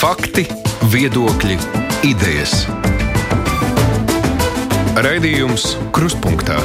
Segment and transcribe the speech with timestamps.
[0.00, 0.46] Fakti,
[0.88, 1.58] viedokļi,
[2.08, 2.62] idejas.
[4.96, 6.56] Raidījums Krustpunktā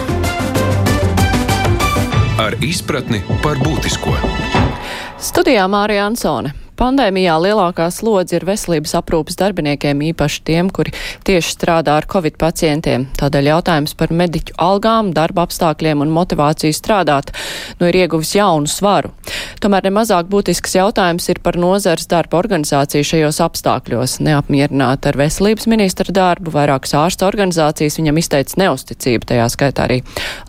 [2.39, 4.15] ar izpratni par būtisko.
[5.19, 6.53] Studijā Mārija Ansone.
[6.75, 10.91] Pandēmijā lielākā slodze ir veselības aprūpas darbiniekiem, īpaši tiem, kuri
[11.23, 13.05] tieši strādā ar covid pacientiem.
[13.15, 17.31] Tādēļ jautājums par mediķu algām, darba apstākļiem un motivāciju strādāt
[17.79, 19.13] nu ir ieguvis jaunu svaru.
[19.63, 24.17] Tomēr nemazāk būtisks jautājums ir par nozars darba organizāciju šajos apstākļos.
[24.27, 30.01] Neapmierināta ar veselības ministra darbu, vairākas ārsta organizācijas viņam izteica neusticību, tajā skaitā arī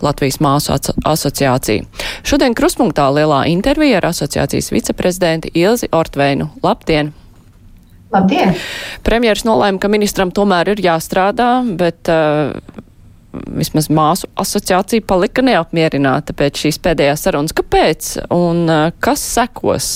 [0.03, 0.75] Latvijas māsu
[1.07, 1.87] asociācija.
[2.27, 6.49] Šodien kruspunktā lielā intervija ar asociācijas viceprezidenti Ilzi Ortu Ortveinu.
[6.63, 7.13] Labdien!
[8.11, 8.55] Labdien!
[9.07, 12.57] Premjeras nolēma, ka ministram tomēr ir jāstrādā, bet uh,
[13.55, 17.55] vismaz māsu asociācija palika neapmierināta pēc šīs pēdējās sarunas.
[17.55, 19.91] Kāpēc un uh, kas sekos?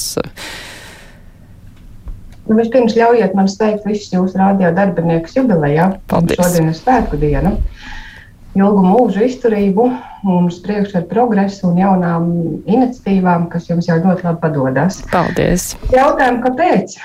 [2.47, 5.93] Nu, vispirms ļaujiet man sveikt visus jūsu rādio darbiniekus jubilejā.
[6.11, 6.39] Paldies!
[6.39, 7.57] Šodien ir svētku diena.
[8.59, 9.85] Ilgu mūžu izturību,
[10.27, 12.25] mums priekšā ir progress un jaunām
[12.67, 14.99] iniciatīvām, kas jums jau ļoti labi padodas.
[15.13, 15.69] Paldies!
[15.95, 16.97] Jautājumu, kāpēc?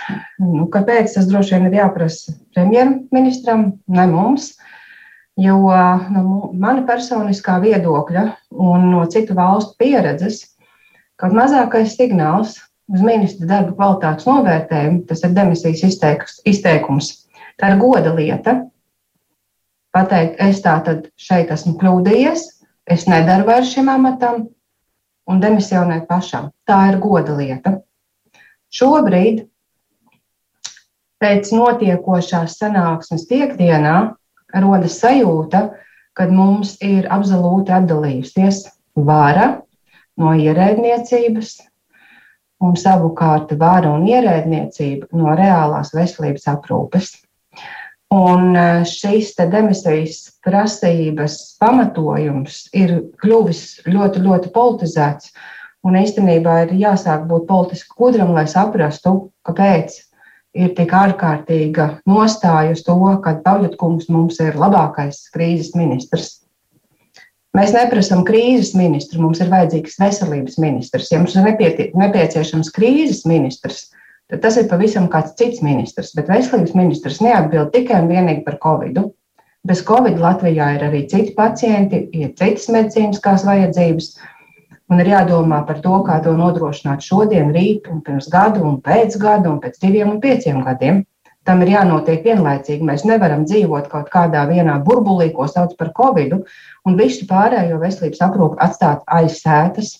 [0.41, 4.55] Nu, kāpēc tas droši vien ir jāprasa premjerministram, ne mums?
[5.37, 8.25] Jo no nu, mana personiskā viedokļa
[8.65, 10.41] un no citu valstu pieredzes,
[11.21, 12.57] kaut mazākais signāls
[12.89, 15.85] uz ministra darba kvalitātes novērtējumu, tas ir demisijas
[16.41, 17.11] izteikums.
[17.61, 18.63] Tā ir goda lieta
[19.95, 22.45] pateikt, es tā tad šeit esmu kļūdījies,
[22.91, 24.45] es nedaru vairs šim amatam
[25.29, 26.51] un demisionēt pašam.
[26.67, 27.77] Tā ir goda lieta.
[28.75, 29.45] Šobrīd,
[31.23, 33.95] pēc notiekošās sanāksmes piekdienā,
[34.61, 35.69] rodas sajūta,
[36.15, 39.47] ka mums ir absolūti atdalījusies vara
[40.19, 41.55] no ierēdniecības,
[42.63, 47.11] un savukārt vara un ierēdniecība no reālās veselības aprūpes.
[48.15, 55.33] Un e, šīs demisijas prasības pamatojums ir kļuvis ļoti, ļoti politizēts.
[55.85, 59.99] Un īstenībā ir jāsāk būt politiski gudram, lai saprastu, kāpēc
[60.55, 66.31] ir tik ārkārtīga nostāja uz to, ka Pavļutkungs mums ir labākais krīzes ministrs.
[67.55, 71.11] Mēs neprasām krīzes ministru, mums ir vajadzīgs veselības ministrs.
[71.11, 71.45] Ja mums ir
[71.95, 74.04] nepieciešams krīzes ministrs, tad
[74.41, 76.13] tas ir pavisam kāds cits ministrs.
[76.17, 79.01] Bet veselības ministrs neatbild tikai un vienīgi par covid.
[79.65, 84.11] Bez covid Latvijā ir arī citi pacienti, ir citas medicīniskās vajadzības.
[84.93, 89.17] Un ir jādomā par to, kā to nodrošināt šodien, rīt, un pirms gada, un pēc
[89.17, 91.01] gada, un pēc diviem un pieciem gadiem.
[91.45, 92.85] Tam ir jānotiek vienlaicīgi.
[92.85, 96.37] Mēs nevaram dzīvot kaut kādā vienā burbulī, ko sauc par covid,
[96.85, 99.95] un visu pārējo veselības aprūpi atstāt aiz sētas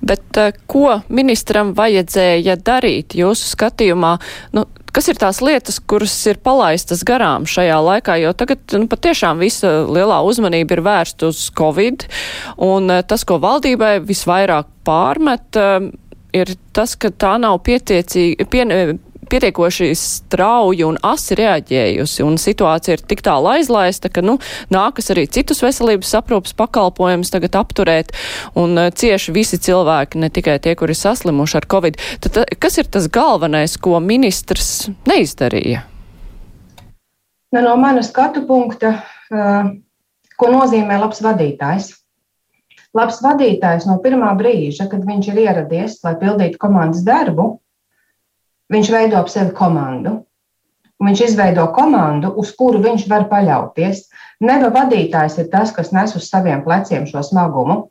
[0.00, 4.16] Bet uh, ko ministram vajadzēja darīt jūsu skatījumā?
[4.56, 9.42] Nu, kas ir tās lietas, kuras ir palaistas garām šajā laikā, jo tagad nu, patiešām
[9.44, 12.08] visa lielā uzmanība ir vērsta uz Covid,
[12.64, 15.90] un uh, tas, ko valdībai visvairāk pārmet, uh,
[16.36, 18.64] ir tas, ka tā nav pietiecīgi, pie,
[19.30, 24.38] pietiekoši strauji un asi reaģējusi, un situācija ir tik tālu aizlaista, ka, nu,
[24.74, 28.14] nākas arī citus veselības aprūpas pakalpojumus tagad apturēt,
[28.58, 32.00] un uh, cieši visi cilvēki, ne tikai tie, kuri saslimuši ar covid.
[32.24, 35.84] Tad kas ir tas galvenais, ko ministrs neizdarīja?
[37.52, 38.98] Nu, no manas skatu punkta,
[39.32, 39.70] uh,
[40.36, 41.94] ko nozīmē labs vadītājs?
[42.96, 47.58] Labs vadītājs no pirmā brīža, kad viņš ir ieradies, lai pildītu komandas darbu,
[48.72, 50.18] Viņš veido ap sevi komandu.
[50.98, 54.08] Viņš izveido komandu, uz kuru viņš var paļauties.
[54.44, 57.84] Neva vadītājs ir tas, kas nes uz saviem pleciem šo smagumu.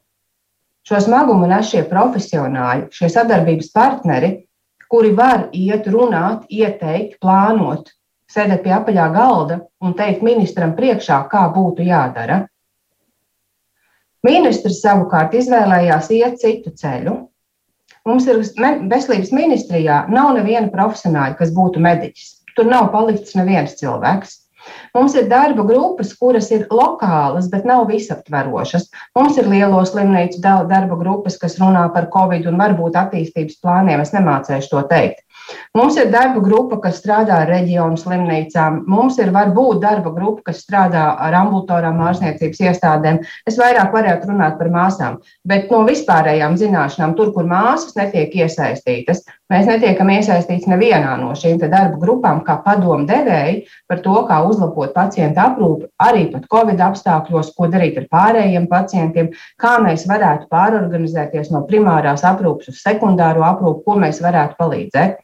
[0.87, 4.29] Šo smagumu nes šie profesionāļi, šie sadarbības partneri,
[4.91, 7.89] kuri var iet, runāt, ieteikt, plānot,
[8.31, 12.45] sēdēt pie apaļā galda un teikt ministram priekšā, kā būtu jādara.
[14.27, 17.17] Ministrs savukārt izvēlējās iet citu ceļu,
[18.07, 22.29] Mums ir veselības ministrijā nav neviena profesionāļa, kas būtu mediķis.
[22.55, 24.37] Tur nav palicis neviens cilvēks.
[24.97, 28.89] Mums ir darba grupas, kuras ir lokālas, bet nav visaptverošas.
[29.17, 34.01] Mums ir lielo slimnīcu darba grupas, kas runā par covid un varbūt attīstības plāniem.
[34.01, 35.23] Es nemācēšu to teikt.
[35.77, 38.81] Mums ir darba grupa, kas strādā ar reģionu slimnīcām.
[38.89, 43.21] Mums ir varbūt darba grupa, kas strādā ar ambulatorām ārstniecības iestādēm.
[43.47, 49.23] Es vairāk varētu runāt par māsām, bet no vispārējām zināšanām, tur, kur māsas netiek iesaistītas,
[49.51, 54.93] mēs netiekam iesaistīti nevienā no šīm darba grupām, kā padomu devēji par to, kā uzlabot
[54.95, 61.51] pacientu aprūpi, arī pat Covid apstākļos, ko darīt ar pārējiem pacientiem, kā mēs varētu pārorganizēties
[61.55, 65.17] no primārās aprūpes uz sekundāro aprūpi, ko mēs varētu palīdzēt.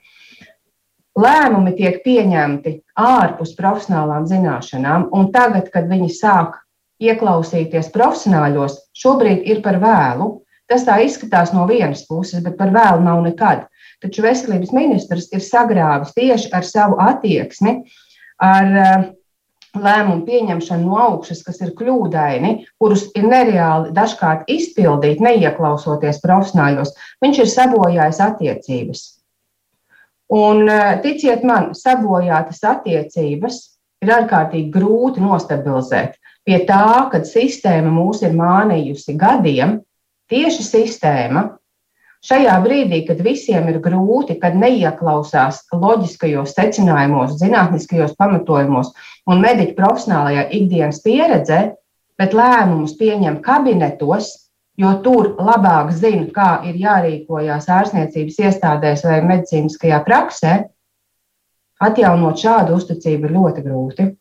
[1.13, 6.55] lēmumi tiek pieņemti ārpus profesionālām zināšanām, un tagad, kad viņi sāk
[7.03, 10.39] ieklausīties profesionāļos, šobrīd ir par vēlu.
[10.69, 13.67] Tas tā izskatās no vienas puses, bet par vēlu nav nekad.
[14.03, 17.77] Taču veselības ministrs ir sagrāvis tieši ar savu attieksmi,
[18.43, 19.05] ar uh,
[19.73, 26.93] lēmumu pieņemšanu no augšas, kas ir kļūdaini, kurus ir nereāli dažkārt izpildīt, neieklausoties profesionāļos.
[27.23, 29.05] Viņš ir sabojājis attiecības.
[30.33, 33.61] Un uh, ticiet man, sabojātas attiecības
[34.03, 39.79] ir ārkārtīgi grūti nostabilizēt pie tā, ka sistēma mūs ir mānījusi gadiem,
[40.31, 41.47] tieši sistēma.
[42.23, 48.93] Šajā brīdī, kad visiem ir grūti, kad neieklausās loģiskajos secinājumos, zinātniskajos pamatojumos
[49.27, 51.59] un mediķu profesionālajā ikdienas pieredzē,
[52.19, 54.31] bet lēmumus pieņem kabinetos,
[54.79, 60.55] jo tur labāk zina, kā ir jārīkojas ārstniecības iestādēs vai medicīniskajā praksē,
[61.83, 64.11] atjaunot šādu uzticību ir ļoti grūti.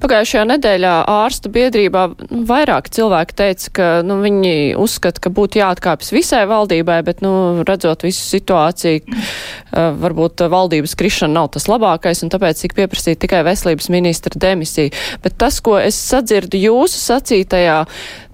[0.00, 2.06] Pagājušajā nedēļā ārstu biedrībā
[2.48, 8.06] vairāk cilvēki teica, ka nu, viņi uzskata, ka būtu jāatkāpjas visai valdībai, bet, nu, redzot
[8.06, 13.90] visu situāciju, uh, varbūt valdības krišana nav tas labākais, un tāpēc tik pieprasīt tikai veselības
[13.92, 14.94] ministra demisiju.
[15.20, 17.78] Bet tas, ko es sadzirdu jūsu sacītajā,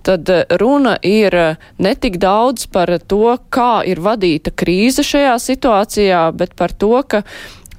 [0.07, 0.31] tad
[0.63, 1.35] runa ir
[1.83, 7.25] ne tik daudz par to, kā ir vadīta krīze šajā situācijā, bet par to, ka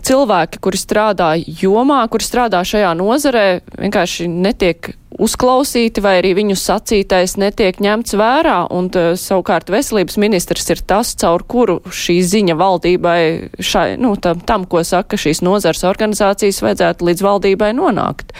[0.08, 3.46] cilvēki, kuri strādā jomā, kuri strādā šajā nozarē,
[3.78, 10.84] vienkārši netiek uzklausīti vai arī viņu sacītais netiek ņemts vērā, un savukārt veselības ministrs ir
[10.88, 13.22] tas, caur kuru šī ziņa valdībai,
[13.60, 18.36] šai, nu, tam, tam, ko saka šīs nozars organizācijas, vajadzētu līdz valdībai nonākt.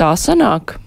[0.00, 0.78] Tā sanāk.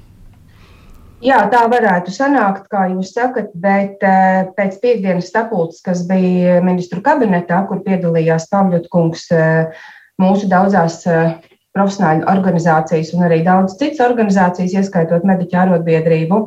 [1.24, 7.02] Jā, tā varētu sanākt, kā jūs sakat, bet uh, pēc piekdienas sapulces, kas bija ministru
[7.06, 9.88] kabinetā, kur piedalījās Pavļotkungs, uh,
[10.22, 11.38] mūsu daudzās eh,
[11.78, 16.42] profesionāļu organizācijas un arī daudz citas organizācijas, ieskaitot mediķu arotbiedrību.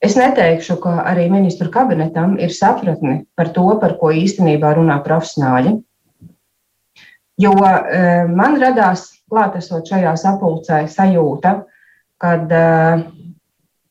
[0.00, 5.74] Es neteikšu, ka arī ministru kabinetam ir sapratne par to, par ko īstenībā runā profesionāļi.
[7.40, 11.56] Jo eh, man radās, klātesot šajā sapulcē, sajūta,
[12.20, 13.04] ka eh,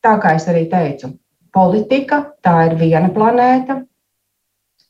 [0.00, 1.12] tā kā es arī teicu,
[1.54, 3.80] politika tā ir viena planēta,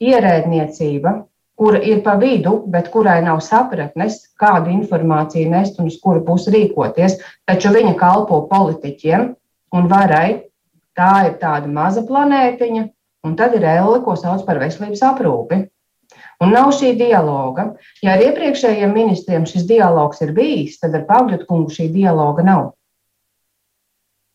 [0.01, 1.15] ierēdniecība
[1.61, 6.55] kura ir pa vidu, bet kurai nav sapratnes, kādu informāciju nest un uz kuru pusi
[6.55, 7.19] rīkoties,
[7.49, 9.27] taču viņa kalpo politiķiem
[9.77, 10.47] un varai.
[10.97, 12.87] Tā ir tāda maza planētiņa,
[13.29, 15.61] un tad ir elle, ko sauc par veselības aprūpi.
[16.41, 17.69] Un nav šī dialoga.
[18.03, 22.65] Ja ar iepriekšējiem ministriem šis dialogs ir bijis, tad ar Pāvļotu kungu šī dialoga nav.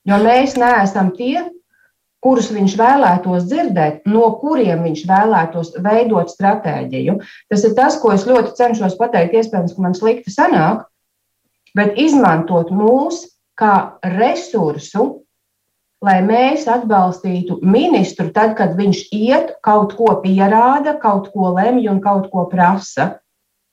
[0.06, 1.42] Jo mēs neesam tie,
[2.26, 7.20] kurus viņš vēlētos dzirdēt, no kuriem viņš vēlētos veidot stratēģiju.
[7.54, 9.38] Tas ir tas, ko es ļoti cenšos pateikt.
[9.38, 10.88] Iespējams, ka man slikti sanāk,
[11.78, 13.28] bet izmantot mūs
[13.60, 15.06] kā resursu,
[16.06, 22.02] lai mēs atbalstītu ministru tad, kad viņš iet, kaut ko pierāda, kaut ko lemj un
[22.02, 23.20] kaut ko prasa.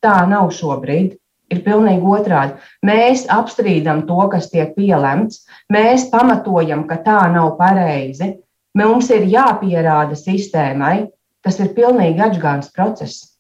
[0.03, 1.17] Tā nav šobrīd
[1.53, 2.57] ir pilnīgi otrādi.
[2.87, 8.33] Mēs apstrīdam to, kas tiek pielemts, mēs pamatojam, ka tā nav pareizi.
[8.79, 11.11] Mums ir jāpierāda sistēmai,
[11.45, 13.33] tas ir pilnīgi atgāns process.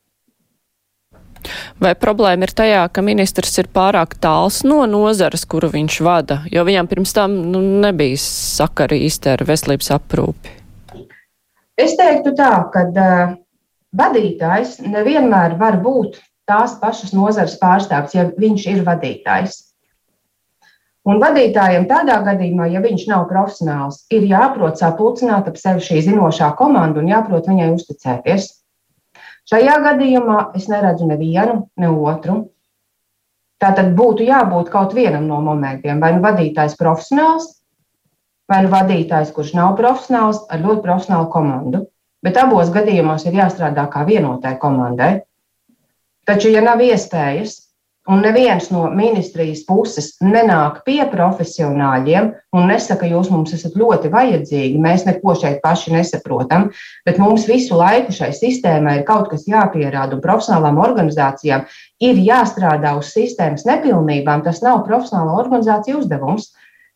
[1.83, 6.63] Vai problēma ir tajā, ka ministrs ir pārāk tāls no nozares, kuru viņš vada, jo
[6.69, 10.53] viņam pirms tam nu, nebija sakari īsti ar veselības aprūpi?
[11.81, 13.35] Es teiktu tā, ka uh,
[13.97, 19.72] vadītājs nevienmēr var būt tās pašas nozares pārstāvs, ja viņš ir vadītājs.
[21.03, 26.53] Un vadītājiem tādā gadījumā, ja viņš nav profesionāls, ir jāprot sapulcināt ap sevi šī zinošā
[26.59, 28.47] komanda un jāprot viņai uzticēties.
[29.51, 32.37] Šajā gadījumā es neredzu nevienu, ne otru.
[33.63, 35.99] Tātad būtu jābūt kaut vienam no momentiem.
[36.03, 37.49] Vai nu vadītājs profesionāls,
[38.51, 41.83] vai nu vadītājs, kurš nav profesionāls, ar ļoti profesionālu komandu.
[42.23, 45.13] Bet abos gadījumos ir jāstrādā kā vienotai komandai.
[46.27, 47.59] Taču, ja nav iespējas,
[48.09, 54.81] un neviens no ministrijas puses nenāk pie profesionāļiem un nesaka, jūs mums esat ļoti vajadzīgi,
[54.83, 56.71] mēs neko šeit paši nesaprotam,
[57.07, 61.69] bet mums visu laiku šai sistēmai ir kaut kas jāpierāda, un profesionālām organizācijām
[62.03, 64.43] ir jāstrādā uz sistēmas nepilnībām.
[64.43, 66.51] Tas nav profesionāla organizācija uzdevums.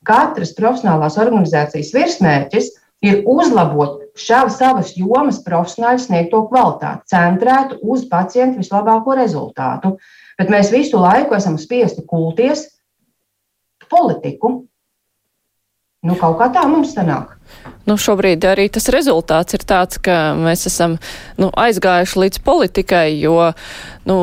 [0.07, 2.75] Katras profesionālās organizācijas virsmērķis
[3.07, 9.97] ir uzlabot šādu savas jomas profesionāļu sniegto kvalitāti, centrētu uz pacientu vislabāko rezultātu.
[10.37, 12.67] Bet mēs visu laiku esam spiesti kulties
[13.91, 14.67] politiku.
[16.07, 17.33] Nu, kaut kā tā mums sanāk.
[17.89, 20.99] Nu, šobrīd arī tas rezultāts ir tāds, ka mēs esam
[21.41, 23.49] nu, aizgājuši līdz politikai, jo
[24.07, 24.17] nu,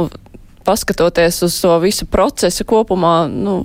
[0.64, 3.58] paskatoties uz to visu procesu kopumā, nu,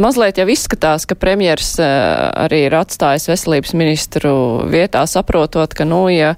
[0.00, 4.32] mazliet jau izskatās, ka premjers arī ir atstājis veselības ministru
[4.70, 6.34] vietā, saprotot, ka, nu, ja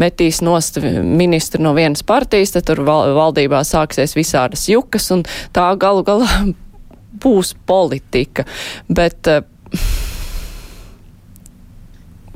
[0.00, 5.24] metīs nost ministru no vienas partijas, tad tur valdībā sāksies visādas jukas, un
[5.56, 6.28] tā galu galā
[7.24, 8.46] būs politika.
[8.88, 9.30] Bet,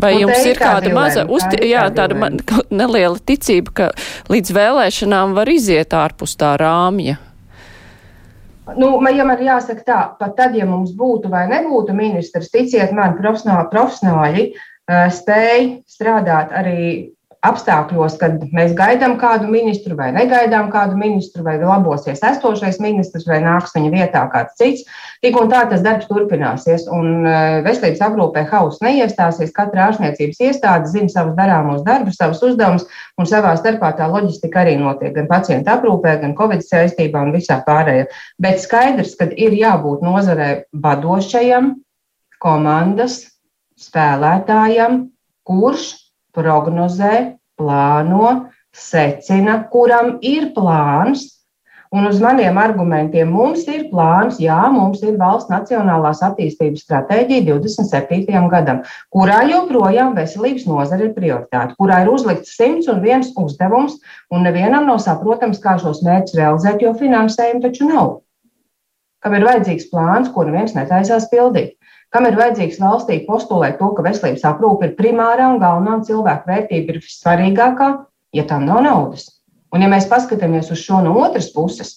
[0.02, 2.30] Vai nu, jums ir kāda maza, uzti, jā, tāda ma
[2.80, 3.90] neliela ticība, ka
[4.32, 7.20] līdz vēlēšanām var iziet ārpus tā rāmja?
[8.78, 13.16] Nu, ja man jāsaka tā, pat tad, ja mums būtu vai nebūtu ministrs, ticiet man,
[13.18, 14.44] profesionāli, profesionāļi
[15.16, 16.82] spēj strādāt arī
[17.42, 23.40] apstākļos, kad mēs gaidām kādu ministru vai negaidām kādu ministru, vai labosies esošais ministrs vai
[23.42, 24.84] nāks viņa vietā kāds cits.
[25.24, 27.34] Tik un tā tas darbs turpināsies, un e,
[27.66, 29.50] veselības aprūpē hauss neiestāsies.
[29.56, 32.86] Katra ārstniecības iestāde zina savus darāmos darbus, savus uzdevumus,
[33.18, 37.58] un savā starpā tā loģistika arī notiek gan pacienta aprūpē, gan covid saistībā un visā
[37.66, 38.06] pārējā.
[38.42, 40.52] Bet skaidrs, ka ir jābūt nozarē
[40.84, 41.74] vadošajam,
[42.42, 43.24] komandas
[43.82, 45.08] spēlētājam,
[45.46, 46.01] kurš
[46.36, 51.28] prognozē, plāno, secina, kuram ir plāns.
[51.92, 58.46] Un uz maniem argumentiem mums ir plāns, jā, mums ir valsts nacionālās attīstības stratēģija 27.
[58.48, 58.80] gadam,
[59.12, 63.98] kurā joprojām veselības nozare ir prioritāte, kurā ir uzlikts 101 uzdevums,
[64.32, 68.14] un nevienam nav saprotams, kā šos mērķus realizēt, jo finansējumu taču nav.
[69.20, 71.76] Kam ir vajadzīgs plāns, ko neviens netaisās pildīt
[72.12, 76.50] kam ir vajadzīgs valstī postulēt to, ka veselības aprūpe ir primārā un galvenā un cilvēku
[76.50, 77.88] vērtība ir vissvarīgākā,
[78.36, 79.28] ja tam nav naudas.
[79.72, 81.94] Un ja mēs paskatāmies uz šo no otras puses,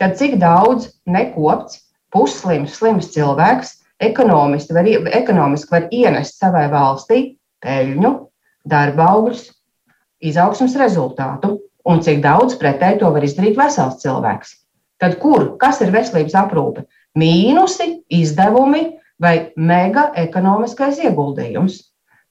[0.00, 4.88] tad cik daudz nekopts, pusslims, slims cilvēks ekonomiski var,
[5.20, 7.20] ekonomiski var ienest savai valstī
[7.60, 8.12] peļņu,
[8.68, 9.44] darba augļus,
[10.24, 14.56] izaugsmas rezultātu, un cik daudz pretēji to var izdarīt vesels cilvēks.
[15.00, 16.84] Tad kur, kas ir veselības aprūpe?
[17.20, 18.82] Mīnusi, izdevumi,
[19.20, 21.78] vai mega ekonomiskais ieguldījums.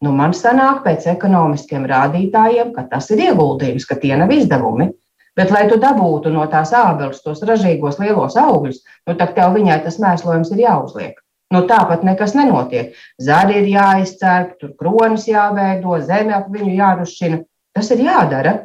[0.03, 4.89] Nu, man sanāk pēc ekonomiskiem rādītājiem, ka tas ir ieguldījums, ka tie nav izdevumi.
[5.37, 9.81] Bet, lai tu dabūtu no tās ābeles tos ražīgos lielos augļus, nu, tad tev viņai
[9.85, 11.19] tas mēslojums ir jāuzliek.
[11.53, 12.97] Nu, tāpat nekas nenotiek.
[13.21, 17.39] Zari ir jāizcērp, tur kronis jāveido, zeme ap viņu jārušķina.
[17.77, 18.55] Tas ir jādara.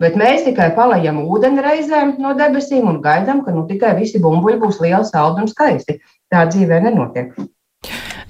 [0.00, 4.60] Bet mēs tikai palējam ūdeni reizēm no debesīm un gaidām, ka nu, tikai visi bumbuļi
[4.62, 5.98] būs lieli, saldi un skaisti.
[6.32, 7.34] Tā dzīvē nenotiek.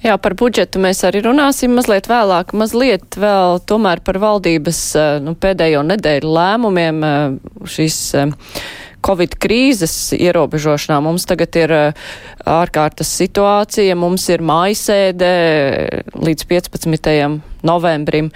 [0.01, 5.35] Jā, par budžetu mēs arī runāsim mazliet vēlāk, mazliet vēl tomēr par valdības eh, nu,
[5.37, 7.19] pēdējo nedēļu lēmumiem eh,
[7.69, 8.33] šīs eh,
[9.05, 10.99] Covid krīzes ierobežošanā.
[11.05, 15.31] Mums tagad ir ārkārtas situācija, mums ir mājasēde
[16.21, 17.09] līdz 15.
[17.65, 18.29] novembrim.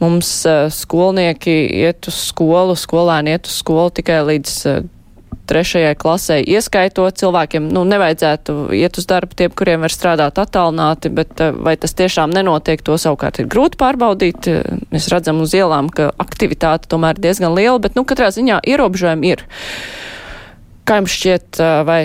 [0.00, 0.30] Mums
[0.72, 4.56] skolnieki iet uz skolu, skolēni iet uz skolu tikai līdz
[5.48, 11.40] trešajai klasē, ieskaitot cilvēkiem, nu, nevajadzētu iet uz darbu tiem, kuriem var strādāt attālināti, bet
[11.42, 14.50] eh, vai tas tiešām nenotiek, to savukārt ir grūti pārbaudīt.
[14.92, 19.46] Mēs redzam uz ielām, ka aktivitāte tomēr diezgan liela, bet, nu, katrā ziņā ierobežojumi ir.
[20.86, 22.00] Kā jums šķiet, eh, vai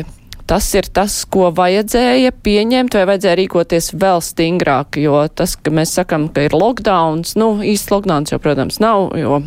[0.52, 5.94] tas ir tas, ko vajadzēja pieņemt, vai vajadzēja rīkoties vēl stingrāk, jo tas, ka mēs
[5.96, 9.40] sakam, ka ir lockdowns, nu, īsts lockdowns jau, protams, nav, jo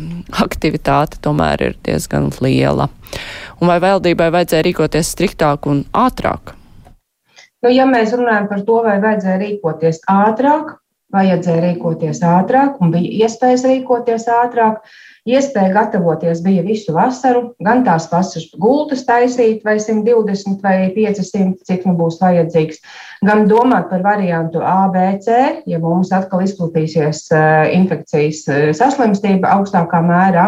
[0.45, 2.89] aktivitāte tomēr ir diezgan liela.
[3.61, 6.55] Un vai valdībai vajadzēja rīkoties striktāk un ātrāk?
[7.63, 10.75] Nu, ja mēs runājam par to, vai vajadzēja rīkoties ātrāk,
[11.15, 14.83] vajadzēja rīkoties ātrāk un bija iespējas rīkoties ātrāk,
[15.25, 21.87] Iespēja gatavoties bija visu vasaru, gan tās vasaras gultas taisīt, vai 120 vai 500, cik
[21.89, 22.83] nu būs vajadzīgs,
[23.25, 25.31] gan domāt par variantu ABC,
[25.65, 30.45] ja mums atkal izplatīsies eh, infekcijas eh, saslimstība augstākā mērā.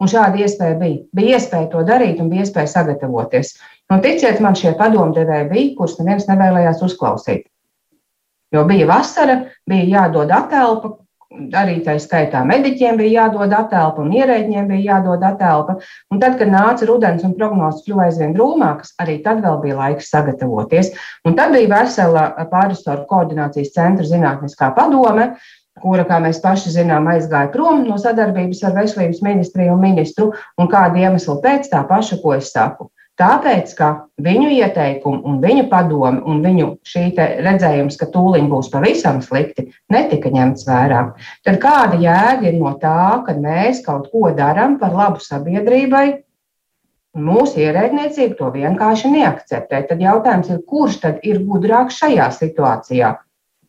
[0.00, 1.00] Un šāda iespēja bija.
[1.16, 3.54] Bija iespēja to darīt un bija iespēja sagatavoties.
[3.88, 7.48] Un ticiet man, šie padomdevēji bija, kurus neviens nevēlējās uzklausīt.
[8.52, 10.98] Jo bija vasara, bija jādod atelpa,
[11.30, 15.76] arī tā skaitā mediķiem bija jādod atelpa un ierēģiem bija jādod atelpa.
[16.10, 20.10] Un tad, kad nāca rudens un prognozes kļuva aizvien drūmākas, arī tad vēl bija laiks
[20.10, 20.92] sagatavoties.
[21.24, 25.30] Un tad bija vesela pāristoru koordinācijas centra zinātniskā padome,
[25.80, 30.68] kura, kā mēs paši zinām, aizgāja prom no sadarbības ar veselības ministriju un ministru, un
[30.72, 32.90] kādu iemeslu pēc tā paša, ko es saku.
[33.20, 33.88] Tāpēc, ka
[34.24, 40.32] viņu ieteikumu un viņu padomu un viņu šī redzējums, ka tūliņ būs pavisam slikti, netika
[40.32, 41.02] ņemts vērā.
[41.44, 46.06] Tad kāda jēga ir no tā, ka mēs kaut ko darām par labu sabiedrībai,
[47.20, 49.82] mūsu ierēdniecība to vienkārši neakceptē?
[49.90, 53.18] Tad jautājums ir, kurš tad ir gudrāks šajā situācijā?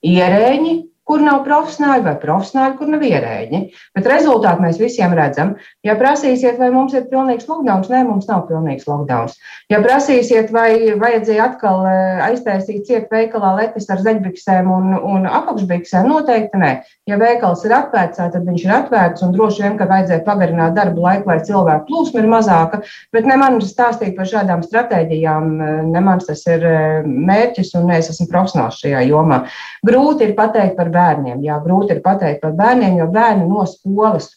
[0.07, 0.77] Ierēģi
[1.07, 3.61] kur nav profesionāļi, vai profesionāļi, kur nav ierēģi.
[3.97, 5.55] Bet rezultātu mēs visiem redzam.
[5.85, 9.31] Ja prasīsiet, vai mums ir pilnīgs lockdown, nē, mums nav pilnīgs lockdown.
[9.71, 16.09] Ja prasīsiet, vai vajadzēja atkal eh, aiztaisīt ciet veikalā letes ar zeļbiksēm un, un apakšbiksēm,
[16.11, 16.71] noteikti nē.
[17.09, 21.03] Ja veikals ir atvērts, tad viņš ir atvērts un droši vien, ka vajadzēja pagarināt darbu
[21.03, 22.81] laiku, lai cilvēku plūsma ir mazāka.
[23.15, 25.49] Bet ne man stāstīt par šādām stratēģijām,
[25.89, 29.43] ne mans tas ir eh, mērķis un es esmu profesionāls šajā jomā.
[29.87, 31.41] Grūti ir pateikt par bērniem.
[31.45, 34.29] Jā, grūti ir pateikt par bērniem, jo bērni no skolas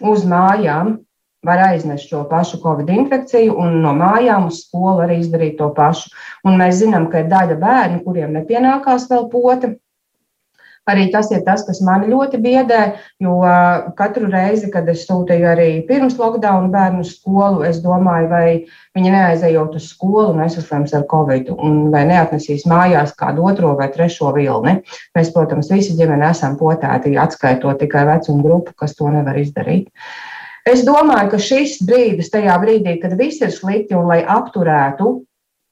[0.00, 0.98] uz mājām
[1.44, 6.10] var aiznest šo pašu covid infekciju, un no mājām uz skolu arī izdarīt to pašu.
[6.44, 9.72] Un mēs zinām, ka ir daļa bērnu, kuriem nepienākās vēl pota,
[10.88, 12.80] Arī tas ir tas, kas man ļoti biedē,
[13.20, 13.36] jo
[13.98, 18.46] katru reizi, kad es sūtīju arī pirms lockdown bērnu skolu, es domāju, vai
[18.96, 23.90] viņi neaizejot uz skolu un aizsaslims ar covid, un vai neatnesīs mājās kādu otro vai
[23.92, 24.78] trešo vilni.
[25.18, 29.92] Mēs, protams, visi ģimeni esam potēti, atskaitot tikai vecumu grupu, kas to nevar izdarīt.
[30.68, 35.20] Es domāju, ka šis brīdis, tajā brīdī, kad viss ir slikti un lai apturētu,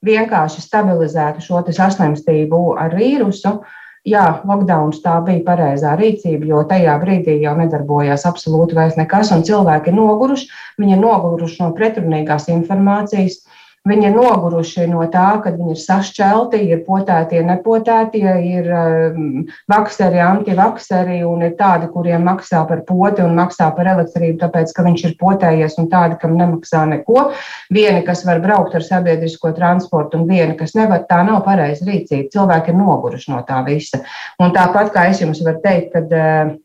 [0.04, 6.94] vienkārši stabilizētu šo saslimstību ar vīrusu, uh, jā, lockdowns tā bija pareizā rīcība, jo tajā
[7.02, 10.50] brīdī jau nedarbojās absolūti vairs nekas, un cilvēki ir noguruši.
[10.78, 13.40] Viņi ir noguruši no pretrunīgās informācijas.
[13.88, 20.20] Viņi ir noguruši no tā, ka viņi ir sašķelti, ir potētie, nepotētie, ir um, vakseri,
[20.24, 25.06] antivakseri un ir tādi, kuriem maksā par poti un maksā par elektrību, tāpēc, ka viņš
[25.08, 27.28] ir potējies un tādi, kam nemaksā neko.
[27.74, 32.28] Vieni, kas var braukt ar sabiedrisko transportu un vieni, kas nevar, tā nav pareiza rīcība.
[32.34, 34.04] Cilvēki ir noguruši no tā visa.
[34.42, 36.56] Un tāpat kā es jums varu teikt, kad uh,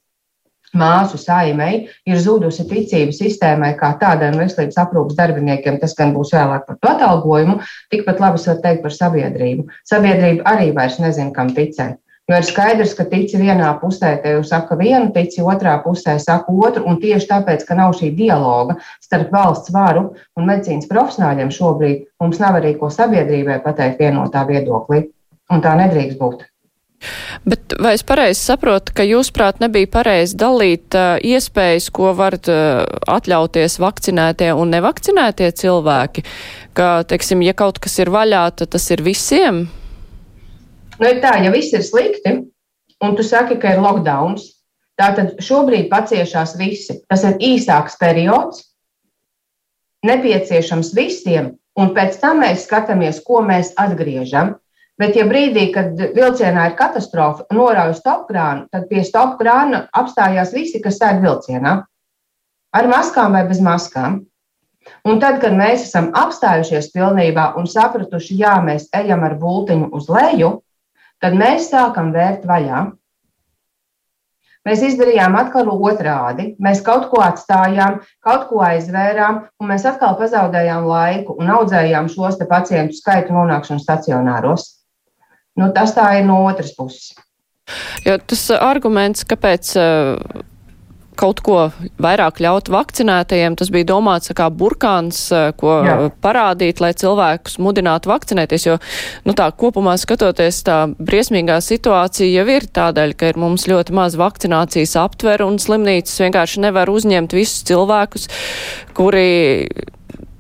[0.78, 6.66] māsu saimei ir zudusi ticība sistēmai kā tādam veselības aprūpas darbiniekiem, tas gan būs vēlāk
[6.68, 7.60] par to atalgojumu,
[7.94, 9.68] tikpat labi var teikt par sabiedrību.
[9.90, 12.00] Sabiedrība arī vairs nezina, kam ticēt.
[12.32, 16.54] Jo ir skaidrs, ka tici vienā pusē, te jau saka vienu, tici otrā pusē, saka
[16.56, 20.06] otru, un tieši tāpēc, ka nav šī dialoga starp valsts varu
[20.40, 25.04] un medicīnas profesionāļiem šobrīd, mums nav arī ko sabiedrībai pateikt vienotā viedoklī,
[25.52, 26.48] un tā nedrīkst būt.
[27.48, 32.84] Bet vai es pareizi saprotu, ka jūsuprāt nebija pareizi dalīt uh, iespējas, ko var uh,
[33.12, 36.26] atļauties vakcinētie un nevakcinētie cilvēki?
[36.78, 39.66] Ka, teiksim, ja kaut kas ir vaļā, tad tas ir visiem?
[41.00, 42.38] Nu, ir tā, ja viss ir slikti,
[43.04, 44.46] un tu saki, ka ir lockdowns,
[45.00, 47.00] tātad šobrīd paciešās visi.
[47.10, 48.64] Tas ir īsāks periods,
[50.08, 54.58] nepieciešams visiem, un pēc tam mēs skatāmies, ko mēs atgriežam.
[55.02, 61.00] Bet, ja brīdī, kad vilcienā ir katastrofa, norauj stopkrānu, tad pie stopkrāna apstājās visi, kas
[61.02, 61.80] sēž vilcienā,
[62.78, 64.22] ar maskām vai bez maskām.
[65.08, 70.10] Un tad, kad mēs esam apstājušies pilnībā un sapratuši, jā, mēs ejam ar bultiņu uz
[70.12, 70.52] leju,
[71.24, 72.84] tad mēs sākam vērt vaļā.
[74.64, 76.54] Mēs izdarījām atkal otrādi.
[76.64, 82.40] Mēs kaut ko atstājām, kaut ko aizvērām, un mēs atkal pazaudējām laiku un audzējām šos
[82.48, 84.70] pacientu skaitu nonākšanu stacionāros.
[85.60, 87.14] Nu, tas tā ir no otras puses.
[88.04, 90.42] Jo tas arguments, kāpēc uh,
[91.20, 91.58] kaut ko
[92.02, 95.96] vairāk ļaut vakcinētajiem, tas bija domāts kā burkāns, uh, ko Jā.
[96.26, 98.78] parādīt, lai cilvēkus mudinātu vakcinēties, jo,
[99.28, 104.18] nu tā kopumā skatoties, tā briesmīgā situācija jau ir tādēļ, ka ir mums ļoti maz
[104.20, 108.28] vakcinācijas aptver un slimnīcas vienkārši nevar uzņemt visus cilvēkus,
[108.98, 109.30] kuri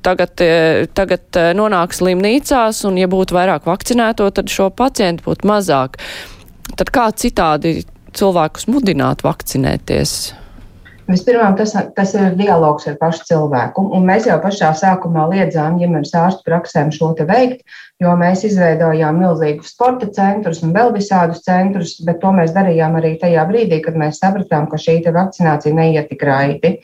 [0.05, 5.49] tagad, e, tagad e, nonāk slimnīcās, un ja būtu vairāk vakcinēto, tad šo pacientu būtu
[5.49, 5.99] mazāk.
[6.77, 7.81] Tad kā citādi
[8.13, 10.33] cilvēkus mudināt vakcinēties?
[11.03, 13.83] Vispirms, tas, tas ir dialogs ar pašu cilvēku.
[13.95, 17.65] Un mēs jau pašā sākumā liedzām ģimenes ārstu praksēm šo te veikt,
[17.99, 23.17] jo mēs izveidojām milzīgus sporta centrus un vēl visādus centrus, bet to mēs darījām arī
[23.19, 26.77] tajā brīdī, kad mēs sapratām, ka šī vakcinācija neiet tik raiti.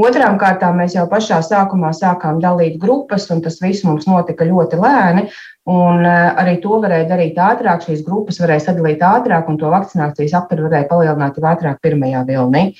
[0.00, 4.80] Otrām kārtām mēs jau pašā sākumā sākām dalīt grupas, un tas viss mums notika ļoti
[4.80, 5.26] lēni.
[5.72, 10.34] Un eh, arī to varēja darīt ātrāk, šīs grupas varēja sadalīt ātrāk, un to vakcinācijas
[10.40, 12.70] apturu varēja palielināt ātrāk pirmajā vilnī.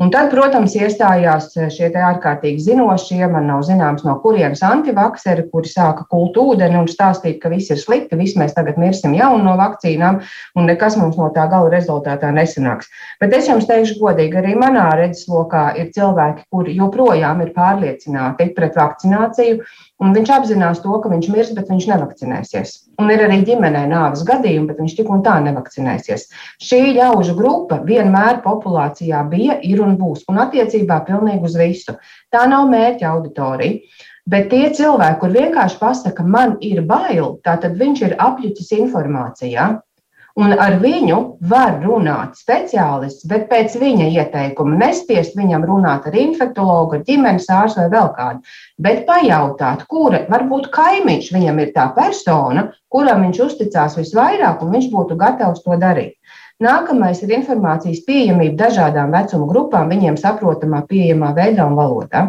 [0.00, 6.06] Un tad, protams, iestājās šie ārkārtīgi zinošie, man nav zināms, no kurienes antivakseri, kuri sāka
[6.08, 10.22] kult ūdeni un stāstīt, ka viss ir slikti, viss mēs tagad mirsim jaunu no vakcīnām,
[10.56, 12.88] un nekas mums no tā gala rezultātā nesanāks.
[13.20, 18.80] Bet es jums teikšu godīgi, arī manā redzeslokā ir cilvēki, kuri joprojām ir pārliecināti pret
[18.80, 19.60] vakcināciju,
[20.00, 22.70] Un viņš apzinās to, ka viņš mirs, bet viņš nevakcinēsies.
[23.02, 26.24] Un ir arī ģimenē nāves gadījumi, bet viņš tik un tā nevakcinēsies.
[26.64, 31.98] Šī ļaužu grupa vienmēr populācijā bija, ir un būs, un attiecībā pilnīgi uz visu.
[32.32, 34.06] Tā nav mērķa auditorija.
[34.30, 39.68] Bet tie cilvēki, kur vienkārši pasaka, man ir bail, tātad viņš ir apjucis informācijā.
[40.38, 41.16] Un ar viņu
[41.50, 47.82] var runāt speciālists, bet pēc viņa ieteikuma nespiest viņam runāt ar infektuologu, ar ģimenes ārstu
[47.82, 48.54] vai vēl kādu.
[48.78, 54.88] Bet pajautāt, kura varbūt kaimiņš viņam ir tā persona, kuram viņš uzticās visvairāk, un viņš
[54.94, 56.19] būtu gatavs to darīt.
[56.60, 62.26] Nākamais ir informācijas pieejamība dažādām vecuma grupām, viņiem saprotamā, pieejamā veidā un valodā.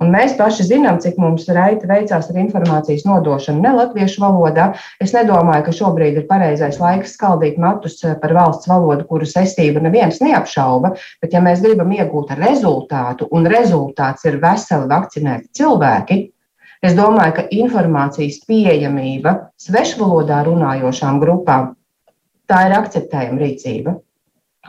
[0.00, 4.70] Un mēs paši zinām, cik mums raiti veicās ar informācijas nodošanu ne latviešu valodā.
[5.04, 10.22] Es nedomāju, ka šobrīd ir pareizais laiks skaldīt matus par valsts valodu, kuras estību neviens
[10.24, 16.22] neapšauba, bet ja mēs gribam iegūt rezultātu, un rezultāts ir veseli vakcinēti cilvēki,
[16.84, 21.70] Es domāju, ka informācijas pieejamība svešvalodā runājošām grupām
[22.50, 23.94] tā ir akceptējama rīcība.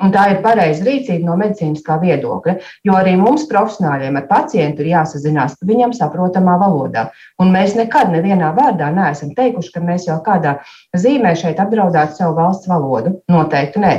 [0.04, 4.90] Un tā ir pareiza rīcība no medicīniskā viedokļa, jo arī mums, profesionāļiem, ar pacientu ir
[4.92, 7.06] jāsazinās viņam saprotamā valodā.
[7.40, 10.58] Un mēs nekad nevienā vārdā neesam teikuši, ka mēs jau kādā
[11.00, 13.16] zīmē šeit apdraudētu savu valsts valodu.
[13.32, 13.96] Noteikti nē.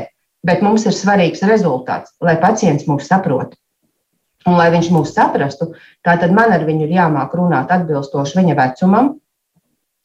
[0.47, 3.57] Bet mums ir svarīgs rezultāts, lai pacients mūs saprotu.
[4.47, 5.73] Un, lai viņš mūs saprastu,
[6.07, 9.17] tad man ar viņu ir jāmāk runāt atbilstoši viņa vecumam,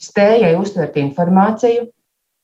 [0.01, 1.91] spējai uztvert informāciju,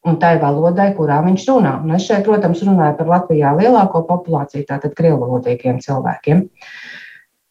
[0.06, 1.74] un tai valodai, kurā viņš runā.
[1.84, 6.46] Un es šeit, protams, runāju par Latvijā lielāko populāciju, tātad krievvalodīgiem cilvēkiem.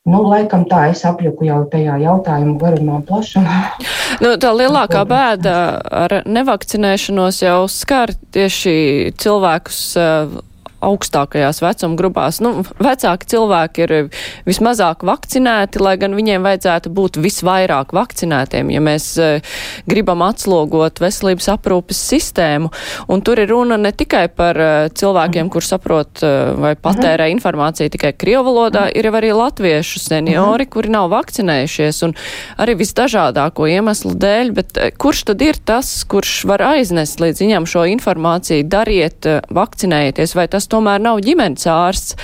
[0.06, 3.60] Nu, laikam tā es apjuku jau tajā jautājuma garumā plašumā.
[4.22, 5.54] Nu, tā lielākā bēda
[5.92, 8.76] ar nevakcinēšanos jau skar tieši
[9.18, 9.80] cilvēkus
[10.84, 12.40] augstākajās vecuma grupās.
[12.44, 13.94] Nu, vecāki cilvēki ir
[14.46, 19.56] vismazāk vakcinēti, lai gan viņiem vajadzētu būt visvairāk vakcinētiem, ja mēs uh,
[19.88, 22.72] gribam atslogot veselības aprūpes sistēmu.
[23.12, 27.94] Un tur ir runa ne tikai par uh, cilvēkiem, kur saprot uh, vai patērē informāciju
[27.96, 32.14] tikai krievu valodā, ir arī latviešu seniori, kuri nav vakcinējušies un
[32.62, 37.86] arī visdažādāko iemeslu dēļ, bet kurš tad ir tas, kurš var aiznest līdz viņam šo
[37.96, 42.16] informāciju, dariet, vakcinējieties, vai tas to tomēr nav ģimenes ārsts,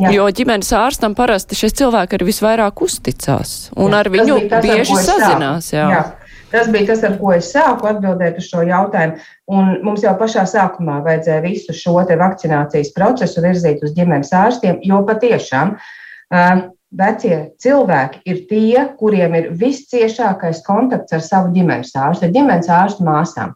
[0.00, 0.12] Jā.
[0.16, 5.02] jo ģimenes ārstam parasti šie cilvēki arī visvairāk uzticās un jā, ar viņu tas, bieži
[5.04, 5.72] sazinās.
[5.74, 5.90] Jā.
[5.92, 6.06] Jā.
[6.48, 9.18] Tas bija tas, ar ko es sāku atbildēt uz šo jautājumu.
[9.52, 15.02] Un mums jau pašā sākumā vajadzēja visu šo vakcinācijas procesu virzīt uz ģimenes ārstiem, jo
[15.08, 22.36] patiešām uh, vecie cilvēki ir tie, kuriem ir visciešākais kontakts ar savu ģimenes ārstu, ar
[22.36, 23.52] ģimenes ārstu māsām.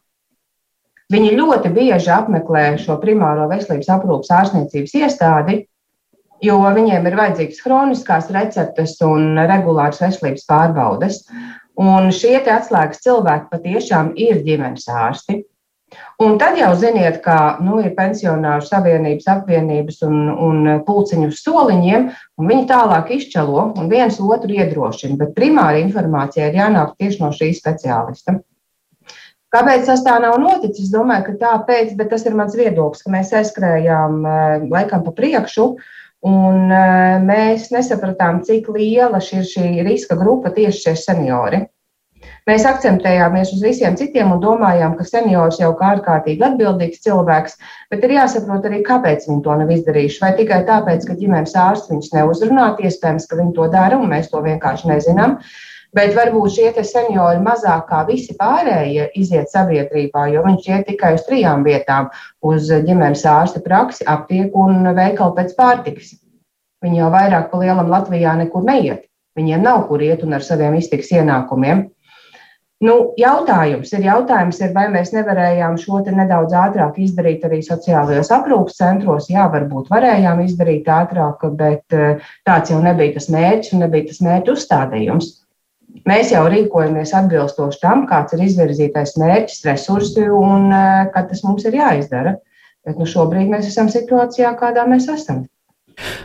[1.12, 5.56] Viņi ļoti bieži apmeklē šo primāro veselības aprūpas ārstniecības iestādi,
[6.42, 11.22] jo viņiem ir vajadzīgas chroniskās receptes un regulāras veselības pārbaudes.
[11.82, 15.42] Un šie atslēgas cilvēki patiešām ir ģimenes ārsti.
[16.24, 22.06] Un tad jau ziniet, ka nu, ir pensionāru savienības, apvienības un, un pulciņu soliņiem,
[22.40, 25.18] un viņi tālāk izčalo un viens otru iedrošina.
[25.20, 28.38] Bet primāra informācija ir jānāk tieši no šī speciālista.
[29.52, 30.86] Kāpēc tas tā nav noticis?
[30.86, 35.12] Es domāju, ka tāpēc, bet tas ir mans viedoklis, ka mēs aizskrējām eh, laikam pa
[35.18, 35.66] priekšu.
[36.24, 41.60] Un eh, mēs nesapratām, cik liela ir šī riska grupa tieši šie seniori.
[42.48, 47.58] Mēs akcentējāmies uz visiem citiem un domājām, ka seniors jau kā ārkārtīgi atbildīgs cilvēks,
[47.92, 50.22] bet ir jāsaprot arī, kāpēc viņi to nav izdarījuši.
[50.22, 54.32] Vai tikai tāpēc, ka ģimenes ārsts viņus neuzrunā, iespējams, ka viņi to dara un mēs
[54.32, 55.36] to vienkārši nezinām.
[55.36, 61.14] Uh, Bet varbūt šie seniori mazāk kā visi pārējie iziet sabiedrībā, jo viņš iet tikai
[61.18, 62.08] uz trijām vietām-
[62.50, 66.14] uz ģimenes ārsta praksi, aptieku un veikalu pēc pārtikas.
[66.82, 69.04] Viņi jau vairāk pa lielam Latvijā nekur neiet.
[69.36, 71.90] Viņiem nav kur iet un ar saviem iztiks ienākumiem.
[72.82, 78.80] Nu, jautājums ir, jautājums ir, vai mēs nevarējām šo nedaudz ātrāk izdarīt arī sociālajos aprūpas
[78.80, 79.28] centros.
[79.30, 84.18] Jā, varbūt varējām izdarīt ātrāk, bet eh, tāds jau nebija tas mērķis un nebija tas
[84.26, 85.30] mērķu uzstādījums.
[86.08, 91.66] Mēs jau rīkojamies atbilstoši tam, kāds ir izvirzītais mērķis, resursi un eh, ka tas mums
[91.68, 92.38] ir jāizdara.
[92.82, 95.44] Bet nu, šobrīd mēs esam situācijā, kādā mēs esam.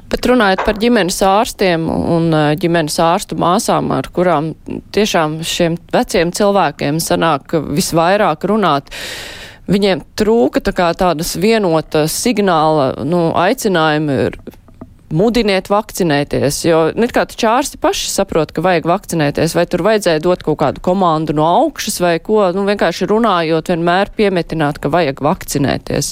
[0.10, 4.54] Bet runājot par ģimenes ārstiem un eh, ģimenes ārstu māsām, ar kurām
[4.96, 8.90] tiešām šiem veciem cilvēkiem sanāk visvairāk runāt,
[9.68, 14.32] viņiem trūka tā kā tādas vienota signāla, nu, aicinājumi
[15.14, 20.24] mudiniet vakcinēties, jo net kā taču ārsti paši saprot, ka vajag vakcinēties, vai tur vajadzēja
[20.24, 25.24] dot kaut kādu komandu no augšas vai ko, nu vienkārši runājot, vienmēr piemetināt, ka vajag
[25.24, 26.12] vakcinēties.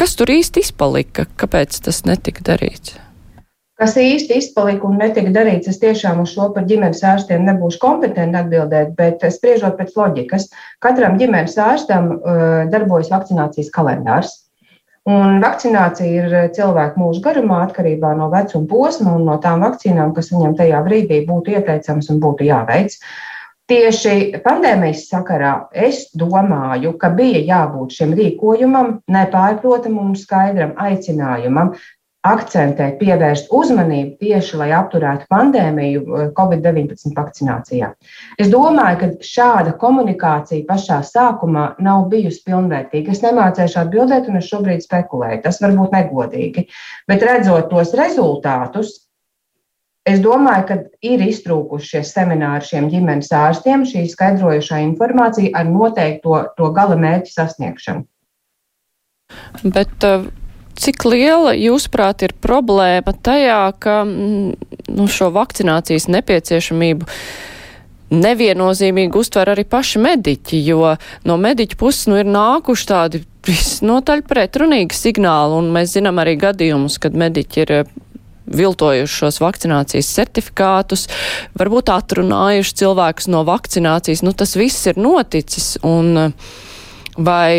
[0.00, 1.28] Kas tur īsti izpalika?
[1.38, 2.96] Kāpēc tas netika darīts?
[3.80, 8.36] Kas īsti izpalika un netika darīts, es tiešām uz šo par ģimenes ārstiem nebūšu kompetenti
[8.36, 10.50] atbildēt, bet spriežot pēc loģikas,
[10.84, 14.34] katram ģimenes ārstam uh, darbojas vakcinācijas kalendārs.
[15.08, 20.12] Un vakcinācija ir eh, cilvēku mūža garumā atkarībā no vecuma posma un no tām vakcīnām,
[20.16, 22.98] kas viņam tajā brīdī būtu ieteicams un būtu jāveic.
[23.70, 31.72] Tieši pandēmijas sakarā es domāju, ka bija jābūt šim rīkojumam, nepārprotamam un skaidram aicinājumam
[32.26, 37.92] akcentēt, pievērst uzmanību tieši, lai apturētu pandēmiju eh, Covid-19 vakcinācijā.
[38.40, 43.14] Es domāju, ka šāda komunikācija pašā sākumā nav bijusi pilnvērtīga.
[43.14, 45.40] Es nemācēšu atbildēt, un es šobrīd spekulēju.
[45.46, 46.66] Tas var būt negodīgi.
[47.08, 48.92] Bet redzot tos rezultātus,
[50.04, 50.78] es domāju, ka
[51.08, 58.04] ir iztrūkušies semināri šiem ģimenes ārstiem, šī skaidrojušā informācija ar noteikto to gala mērķu sasniegšanu.
[59.62, 60.24] Bet uh,
[60.80, 67.08] Cik liela, jūsuprāt, ir problēma tajā, ka mm, nu, šo vakcinācijas nepieciešamību
[68.10, 70.94] neviennozīmīgi uztver arī paši mediķi, jo
[71.28, 76.98] no mediķu puses nu, ir nākuši tādi visnotaļ pretrunīgi signāli, un mēs zinām arī gadījumus,
[77.02, 77.92] kad mediķi ir eh,
[78.50, 81.06] viltojuši šos vakcinācijas certifikātus,
[81.60, 84.24] varbūt atrunājuši cilvēkus no vakcinācijas.
[84.26, 86.56] Nu, tas viss ir noticis, un eh,
[87.20, 87.52] vai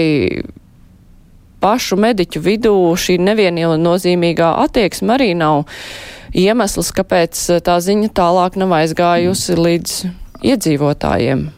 [1.61, 5.67] pašu mediķu vidū šī neviennozīmīgā attieksme arī nav
[6.33, 9.97] iemesls, kāpēc eh, tā ziņa tālāk nav aizgājusi līdz
[10.51, 11.49] iedzīvotājiem.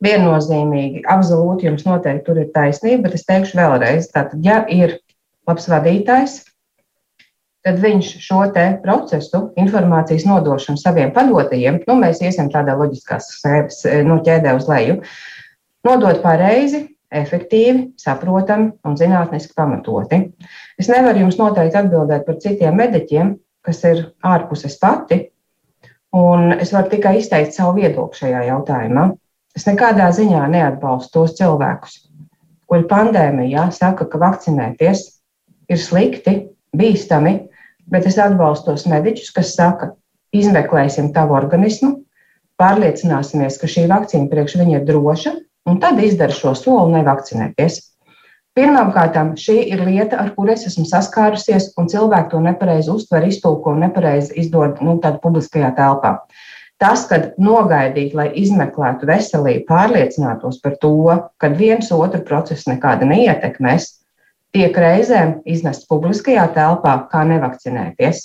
[0.00, 4.96] Viennozīmīgi, absolūti jums noteikti tur ir taisnība, bet es teikšu vēlreiz, tātad, ja ir
[5.48, 6.38] labs vadītājs,
[7.66, 13.82] tad viņš šo te procesu, informācijas nodošanu saviem padotajiem, nu, mēs iesim tādā loģiskās sēdes,
[14.06, 14.96] no nu, ķēdē uz leju,
[15.84, 20.20] nodot pareizi, efektīvi, saprotami un zinātniski pamatoti.
[20.78, 23.34] Es nevaru jums noteikti atbildēt par citiem mediķiem,
[23.66, 25.20] kas ir ārpus es pati,
[26.16, 29.10] un es varu tikai izteikt savu viedokli šajā jautājumā.
[29.56, 31.96] Es nekādā ziņā neatbalstu tos cilvēkus,
[32.70, 35.06] kuri pandēmijā saka, ka vakcinēties
[35.70, 36.36] ir slikti,
[36.76, 37.34] bīstami,
[37.90, 39.92] bet es atbalstu tos mediķus, kas saka,
[40.30, 41.96] izmeklēsim tavu organismu,
[42.60, 45.34] pārliecināsimies, ka šī vakcīna priekš viņa ir droša
[45.68, 47.80] un tad izdara šo soli nevakcinēties.
[48.56, 53.76] Pirmkārt, šī ir lieta, ar kuru es esmu saskārusies, un cilvēki to nepareizi uztver, iztulko
[53.76, 56.16] un nepareizi izdod nu, publiskajā telpā.
[56.80, 60.92] Tas, kad nogaidīt, lai izmeklētu veselību, pārliecinātos par to,
[61.38, 63.90] ka viens otru procesu nekāda neietekmēs,
[64.56, 68.24] tiek reizēm iznests publiskajā telpā, kā nevakcinēties.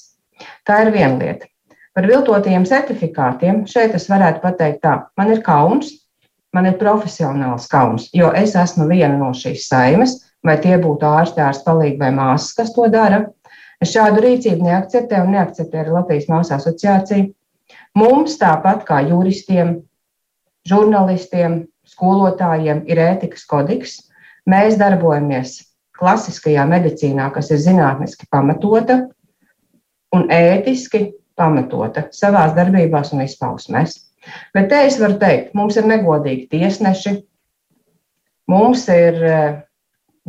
[0.65, 1.51] Tā ir viena lieta.
[1.95, 5.93] Par viltotajiem certifikātiem šeit es varētu pateikt tā, man ir kauns,
[6.55, 11.41] man ir profesionāls kauns, jo es esmu viena no šīs saimes, vai tie būtu ārsti,
[11.43, 13.25] ārsts palīgi vai māsas, kas to dara.
[13.83, 17.27] Es šādu rīcību neakceptēju un neakceptēju arī Latvijas māsu asociāciju.
[17.99, 19.79] Mums, tāpat kā juristiem,
[20.69, 23.97] žurnālistiem, skolotājiem, ir ētikas kodeks.
[24.49, 25.57] Mēs darbojamies
[25.97, 29.01] klasiskajā medicīnā, kas ir zinātniski pamatota
[30.15, 34.04] un ētiski pamatota savās darbībās un izpausmēs.
[34.55, 37.15] Bet te es varu teikt, mums ir negodīgi tiesneši,
[38.51, 39.57] mums ir eh,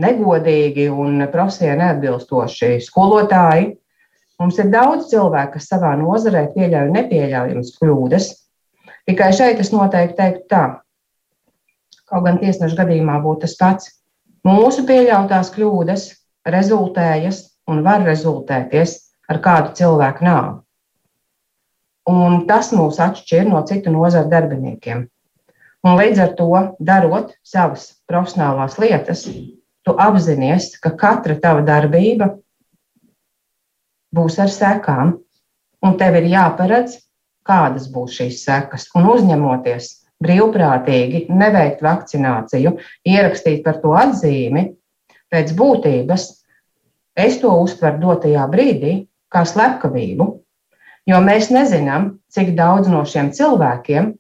[0.02, 3.74] negodīgi un profesijai neatbilstoši skolotāji.
[4.36, 8.26] Mums ir daudz cilvēku, kas savā nozarē pieļauj nepieļaujamas kļūdas.
[9.08, 10.64] Tikai šeit es noteikti teiktu tā,
[12.10, 13.90] kaut gan tiesneša gadījumā būtu tas pats.
[14.46, 16.06] Mūsu pieļautās kļūdas
[16.52, 18.98] rezultējas un var rezultēties
[19.32, 20.65] ar kādu cilvēku nāvi.
[22.06, 25.06] Un tas mūs atšķir no citu nozaru darbiniekiem.
[25.86, 26.48] Un līdz ar to,
[26.82, 29.26] darot savas profesionālās lietas,
[29.86, 32.32] tu apzinājies, ka katra tava darbība
[34.14, 35.12] būs ar sekām,
[35.84, 36.96] un tev ir jāparedz,
[37.46, 38.88] kādas būs šīs sekas.
[38.98, 39.90] Un uzņemoties
[40.22, 44.64] brīvprātīgi, neveikt vakcināciju, ierakstīt par to atzīmi,
[45.30, 46.26] pēc būtības
[47.26, 48.96] es to uztveru dotajā brīdī
[49.32, 50.28] kā slepkavību,
[51.06, 54.14] Jo mēs nezinām, cik daudz no šiem cilvēkiem,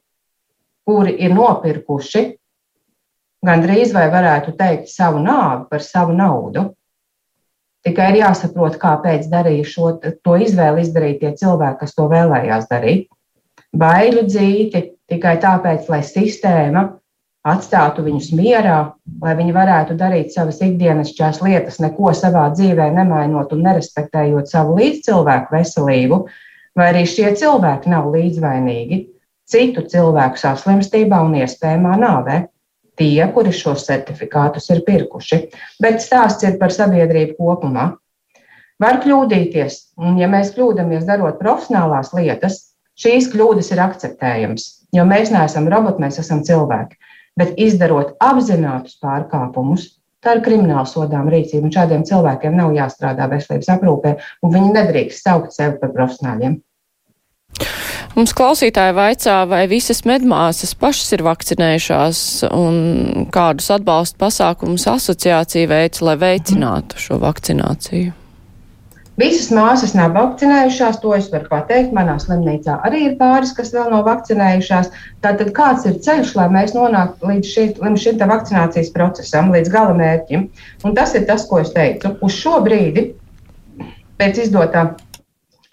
[0.86, 2.22] kuri ir nopirkuši
[3.46, 6.70] gandrīz vai varētu teikt savu nāvi par savu naudu.
[7.86, 13.10] Tikai ir jāsaprot, kāpēc darīja šo to izvēli izdarīt tie cilvēki, kas to vēlējās darīt.
[13.76, 16.86] Baiļu dzīti tikai tāpēc, lai sistēma
[17.46, 18.78] atstātu viņus mierā,
[19.22, 24.78] lai viņi varētu darīt savas ikdienas čās lietas, neko savā dzīvē nemainot un nerespektējot savu
[24.80, 26.24] līdzcilvēku veselību,
[26.76, 29.02] vai arī šie cilvēki nav līdzvainīgi
[29.46, 32.44] citu cilvēku saslimstībā un iespējamā nāvē.
[32.96, 35.38] Tie, kuri šos certifikātus ir pirkuši,
[35.84, 37.90] bet stāsts ir par sabiedrību kopumā.
[38.80, 42.58] Var kļūdīties, un ja mēs kļūdāmies darot profesionālās lietas,
[42.96, 44.64] šīs kļūdas ir akceptējamas,
[44.96, 46.96] jo mēs neesam roboti, mēs esam cilvēki.
[47.36, 49.90] Bet izdarot apzinātus pārkāpumus,
[50.24, 55.28] tā ir krimināla sodām rīcība, un šādiem cilvēkiem nav jāstrādā veselības aprūpē, un viņi nedrīkst
[55.28, 56.56] saukt sevi par profesionāļiem.
[58.16, 66.04] Mums klausītāji vaicā, vai visas medmāsas pašas ir vakcinējušās un kādus atbalsta pasākumus asociācija veids,
[66.04, 68.14] lai veicinātu šo vakcināciju.
[69.16, 71.94] Visas māsas nav vakcinējušās, to es varu pateikt.
[71.96, 74.90] Manā slimnīcā arī ir pāris, kas vēl nav vakcinējušās.
[75.24, 80.44] Tātad kāds ir ceļš, lai mēs nonāktu līdz, līdz šim vakcinācijas procesam, līdz gala mērķim?
[80.84, 82.12] Un tas ir tas, ko es teicu.
[82.20, 83.08] Uz šo brīdi,
[84.20, 84.84] pēc izdotā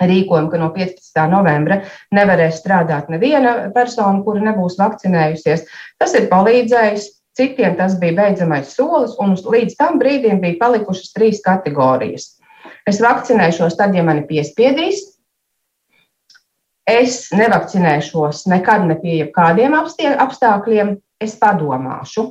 [0.10, 1.24] rīkojumu, ka no 15.
[1.32, 1.82] novembra
[2.16, 5.68] nevarēs strādāt neviena persona, kura nebūs vakcinējusies.
[6.02, 7.10] Tas ir palīdzējis.
[7.34, 12.36] Citiem tas bija beidzamais solis, un līdz tam brīdim bija palikušas trīs kategorijas.
[12.86, 15.02] Es vakcinēšos tad, ja mani piespiedīs.
[16.86, 20.98] Es nevakcinēšos nekad ne pie kādiem apstākļiem.
[21.24, 22.28] Es padomāšu.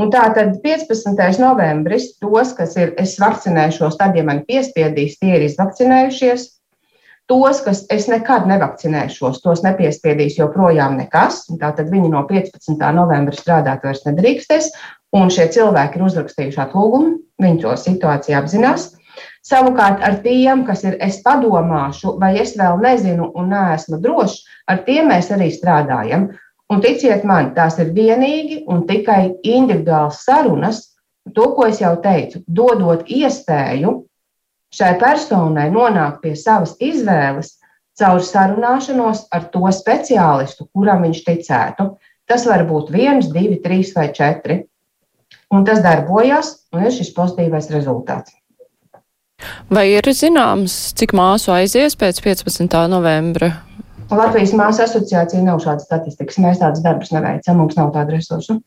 [0.00, 1.20] Un tā tad 15.
[1.42, 6.48] novembris tos, kas ir, es vakcinēšos, tad, ja man piespiedīs, tie ir izvakcinējušies.
[7.30, 11.44] Tos, kas es nekad nevakcinēšos, tos nepiespiedīs joprojām nekas.
[11.60, 12.80] Tātad viņi no 15.
[12.96, 14.72] novembra strādāt vairs nedrīkstēs,
[15.16, 18.90] un šie cilvēki ir uzrakstījuši atlūgumu, viņi to situāciju apzinās.
[19.44, 24.40] Savukārt ar tiem, kas ir es padomāšu, vai es vēl nezinu un neesmu drošs,
[24.72, 26.30] ar tiem mēs arī strādājam.
[26.72, 30.78] Un ticiet man, tās ir vienīgi un tikai individuāls sarunas,
[31.36, 33.92] to, ko es jau teicu, dodot iespēju
[34.72, 37.58] šai personai nonākt pie savas izvēles
[38.00, 41.88] caur sarunāšanos ar to speciālistu, kuram viņš ticētu.
[42.28, 44.62] Tas var būt viens, divi, trīs vai četri.
[45.52, 48.32] Un tas darbojas, un ir šis pozitīvais rezultāts.
[49.68, 52.78] Vai ir zināms, cik māsu aizies pēc 15.
[52.88, 53.50] novembra
[54.12, 56.38] Latvijas māsu asociācija nav šādas statistikas.
[56.42, 58.58] Mēs tādas darbus neveicam, mums nav tādu resursu.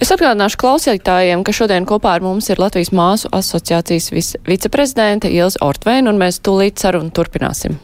[0.00, 4.10] Es atgādināšu klausītājiem, ka šodien kopā ar mums ir Latvijas māsu asociācijas
[4.48, 7.78] viceprezidente Ilza Ortveina, un mēs tūlīt sarunu turpināsim.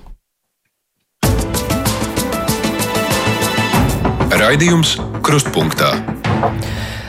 [4.39, 5.97] Raidījums Krustpunktā.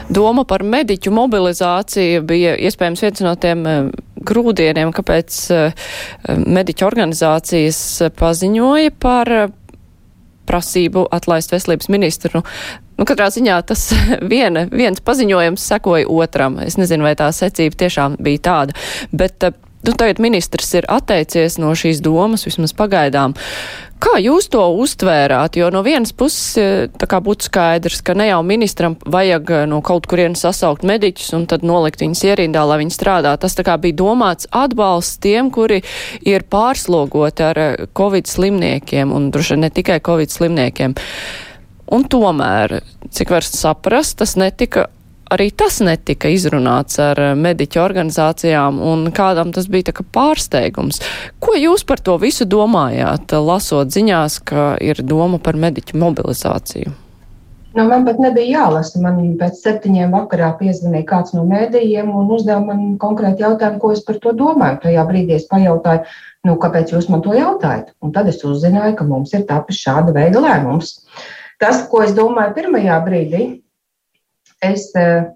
[0.09, 3.79] Doma par mediķu mobilizāciju bija iespējams viens no tiem eh,
[4.25, 5.87] grūdieniem, kāpēc eh,
[6.29, 7.81] mediķu organizācijas
[8.17, 9.47] paziņoja par eh,
[10.49, 12.41] prasību atlaist veselības ministru.
[12.97, 13.85] Nu, katrā ziņā tas
[14.33, 16.57] viena, viens paziņojums sekoja otram.
[16.65, 18.77] Es nezinu, vai tā secība tiešām bija tāda,
[19.13, 23.37] bet nu, tagad ministrs ir atteicies no šīs domas, vismaz pagaidām.
[23.99, 25.57] Kā jūs to uztvērāt?
[25.59, 30.07] Jo no vienas puses e, būtu skaidrs, ka ne jau ministram vajag e, no kaut
[30.07, 33.35] kurienes sasaukt mediķus un tad nolikt viņus ierindā, lai viņi strādā.
[33.35, 35.81] Tas bija domāts atbalsts tiem, kuri
[36.23, 40.95] ir pārslogoti ar e, covid slimniekiem un droši ne tikai covid slimniekiem.
[41.91, 42.79] Un tomēr,
[43.11, 44.87] cik var saprast, tas netika
[45.33, 51.01] arī tas netika izrunāts ar eh, mediķu organizācijām, un kādam tas bija pārsteigums.
[51.39, 56.95] Ko jūs par to visu domājāt, lasot ziņās, ka ir doma par mediķu mobilizāciju?
[57.77, 58.99] Nu, man pat nebija jālasa.
[59.03, 64.01] Man pēc septiņiem vakarā piezvanīja kāds no mēdījiem un uzdeva man konkrēti jautājumu, ko es
[64.07, 64.79] par to domāju.
[64.87, 66.01] Tajā brīdī es pajautāju,
[66.49, 67.93] nu, kāpēc jūs man to jautājat?
[68.01, 70.95] Un tad es uzzināju, ka mums ir tapis šāda veida lēmums.
[71.61, 73.43] Tas, ko es domāju pirmajā brīdī,
[74.65, 75.29] Es uh,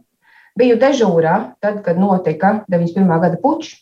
[0.59, 3.07] biju dežūrā, tad, kad notika 91.
[3.23, 3.77] gada pučs,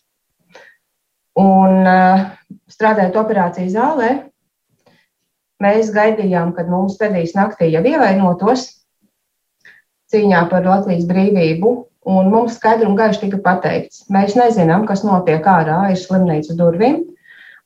[1.39, 2.27] un uh,
[2.71, 4.11] strādājot operācijas zālē,
[5.61, 8.67] mēs gaidījām, kad mums pedīs naktī jau ievainotos
[10.11, 11.77] cīņā par Latvijas brīvību.
[12.11, 16.95] Un mums skaidri un gaiši tika pateikts, mēs nezinām, kas notiek ārā aiz slimnīcas durvīm,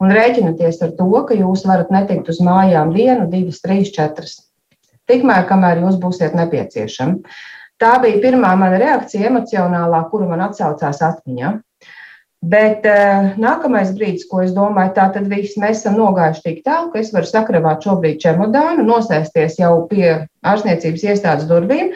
[0.03, 4.41] un rēķinieties ar to, ka jūs varat netikt uz mājām vienu, divas, trīs, četras.
[5.07, 7.21] Tikmēr, kamēr jūs būsiet nepieciešami.
[7.81, 11.51] Tā bija pirmā mana reakcija emocionālā, kuru man atsaucās atmiņā.
[12.45, 16.91] Bet uh, nākamais brīdis, ko es domāju, tā tad viss mēs esam nogājuši tik tālu,
[16.93, 20.11] ka es varu sakravāt šobrīd čemodānu, nosēsties jau pie
[20.45, 21.95] ārstniecības iestādes durvīm.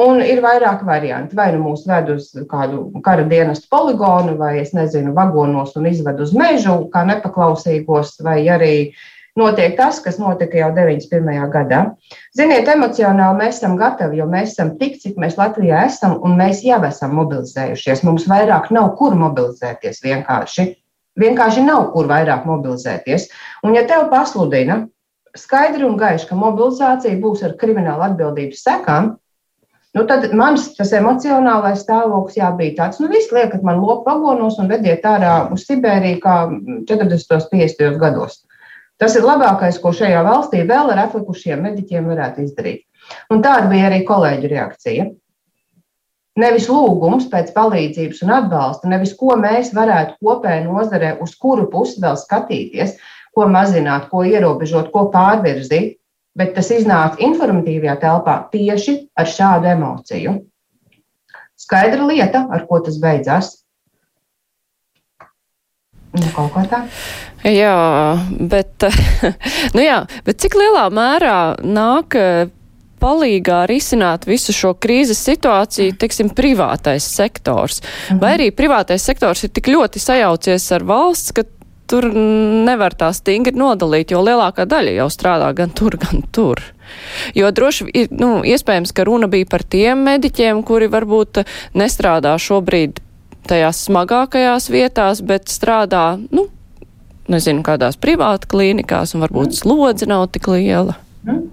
[0.00, 1.36] Un ir vairāki varianti.
[1.36, 6.22] Vai nu mūs ved uz kādu kara dienestu poligonu, vai es nezinu, vagonos un izved
[6.22, 11.46] uz mežu, kā nepaklausīgos, vai arī uh, notiek tas, kas notika jau 91.
[11.52, 11.80] gadā.
[12.36, 16.64] Ziniet, emocionāli mēs esam gatavi, jo mēs esam tik, cik mēs Latvijā esam, un mēs
[16.66, 18.04] jau esam mobilizējušies.
[18.06, 20.68] Mums vairāk nav kur mobilizēties vienkārši.
[21.20, 23.28] Vienkārši nav kur vairāk mobilizēties.
[23.66, 24.84] Un, ja tev pasludina
[25.38, 29.14] skaidri un gaiši, ka mobilizācija būs ar kriminālu atbildības sekām,
[29.90, 34.60] Nu, tad mans tas emocionālais stāvoklis jā, bija tāds, nu, viss liekat man lopu vagonos
[34.62, 36.34] un vediet ārā uz Sibēriju kā
[36.86, 37.34] 40.
[37.34, 37.98] un 50.
[37.98, 38.36] gados.
[39.00, 42.84] Tas ir labākais, ko šajā valstī vēl ar atlikušiem mediķiem varētu izdarīt.
[43.32, 45.06] Un tāda bija arī kolēģu reakcija.
[46.40, 52.00] Nevis lūgums pēc palīdzības un atbalsta, nevis ko mēs varētu kopējā nozarē, uz kuru pusi
[52.02, 52.94] vēl skatīties,
[53.34, 55.96] ko mazināt, ko ierobežot, ko pārvirzīt,
[56.36, 60.36] bet tas iznāca informatīvajā telpā tieši ar šādu emociju.
[61.60, 63.59] Skaidra lieta, ar ko tas beidzās.
[66.20, 66.84] Nu, kaut kā tā.
[67.48, 67.74] Jā,
[68.52, 68.88] bet,
[69.76, 72.16] nu jā, bet cik lielā mērā nāk
[73.00, 77.80] palīgā risināt visu šo krīzes situāciju, teiksim, privātais sektors?
[77.80, 78.20] Mhm.
[78.20, 81.46] Vai arī privātais sektors ir tik ļoti sajaucies ar valsts, ka
[81.90, 86.62] tur nevar tā stingri nodalīt, jo lielākā daļa jau strādā gan tur, gan tur.
[87.34, 91.42] Jo droši ir, nu, iespējams, ka runa bija par tiem mediķiem, kuri varbūt
[91.78, 93.00] nestrādā šobrīd
[93.48, 96.48] tajās smagākajās vietās, bet strādā, nu,
[97.30, 100.98] nezinu, kādās privāta klīnikās, un varbūt slodze nav tik liela.
[101.24, 101.46] Mm.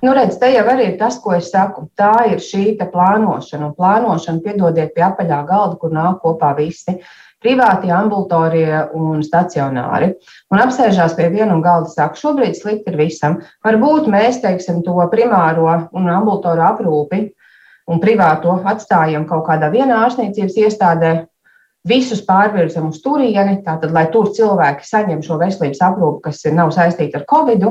[0.00, 1.84] Nu, redz, te jau arī ir tas, ko es saku.
[1.98, 3.66] Tā ir šī plānošana.
[3.68, 6.96] Un plānošana, piedodiet, pie apaļā galda, kur nāk kopā visi
[7.40, 10.14] privāti, ambulatorie un stacionāri.
[10.52, 13.38] Un apsēžās pie viena un galda saka, šobrīd slikti ir visam.
[13.64, 17.22] Varbūt mēs, teiksim, to primāro un ambulatoru aprūpi
[17.90, 21.12] un privāto atstājam kaut kādā vienā ārstniecības iestādē,
[21.88, 27.20] visus pārvirzam uz turieni, tātad, lai tur cilvēki saņem šo veselības aprūpi, kas nav saistīta
[27.20, 27.66] ar covid.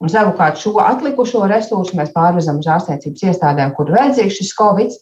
[0.00, 4.94] Un savukārt šo atlikušo resursu mēs pārvezam uz ārstniecības iestādēm, kur vajadzīgs šis covid,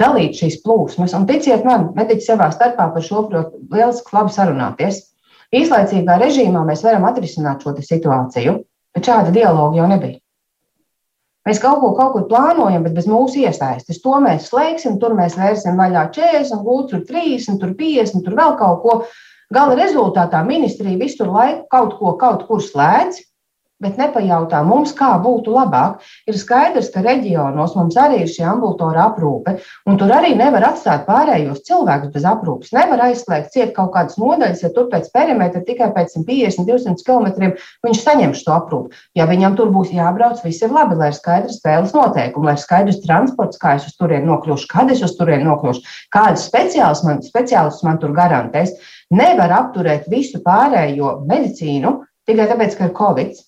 [0.00, 1.14] dalīt šīs plūsmas.
[1.16, 5.00] Un ticiet man, mediķi savā starpā par šo prot lieliski labi sarunāties.
[5.54, 8.58] Īslaicīgā režīmā mēs varam atrisināt šo situāciju,
[8.92, 10.18] bet šāda dialoga jau nebija.
[11.44, 14.00] Mēs kaut ko kaut kur plānojam, bet bez mūsu iesaistes.
[14.00, 18.56] To mēs slēgsim, tur mēs vērsim vaļā 40, gūt, tur 30, tur 50, tur vēl
[18.60, 18.94] kaut ko.
[19.52, 23.20] Gala rezultātā ministrija visu laiku kaut ko kaut kur slēdz,
[23.82, 26.02] bet nepajautā mums, kā būtu labāk.
[26.30, 29.56] Ir skaidrs, ka reģionos mums arī ir šī ambulatora aprūpe,
[29.90, 32.72] un tur arī nevar atstāt pārējos cilvēkus bez aprūpes.
[32.76, 37.52] Nevar aizslēgt ciet kaut kādas nodaļas, ja tur pēc perimetra tikai pēc 150, 200 km
[37.84, 39.02] viņš saņem šo aprūpi.
[39.18, 42.62] Ja viņam tur būs jābrauc, viss ir labi, lai ir skaidrs spēles noteikumi, lai ir
[42.64, 47.22] skaidrs transports, kā es uz turieni nokļūšu, kad es uz turieni nokļūšu, kādas speciālistus man,
[47.26, 48.76] speciālistus man tur garantēs.
[49.14, 51.98] Nevar apturēt visu pārējo medicīnu
[52.28, 53.42] tikai tāpēc, ka ir Covid.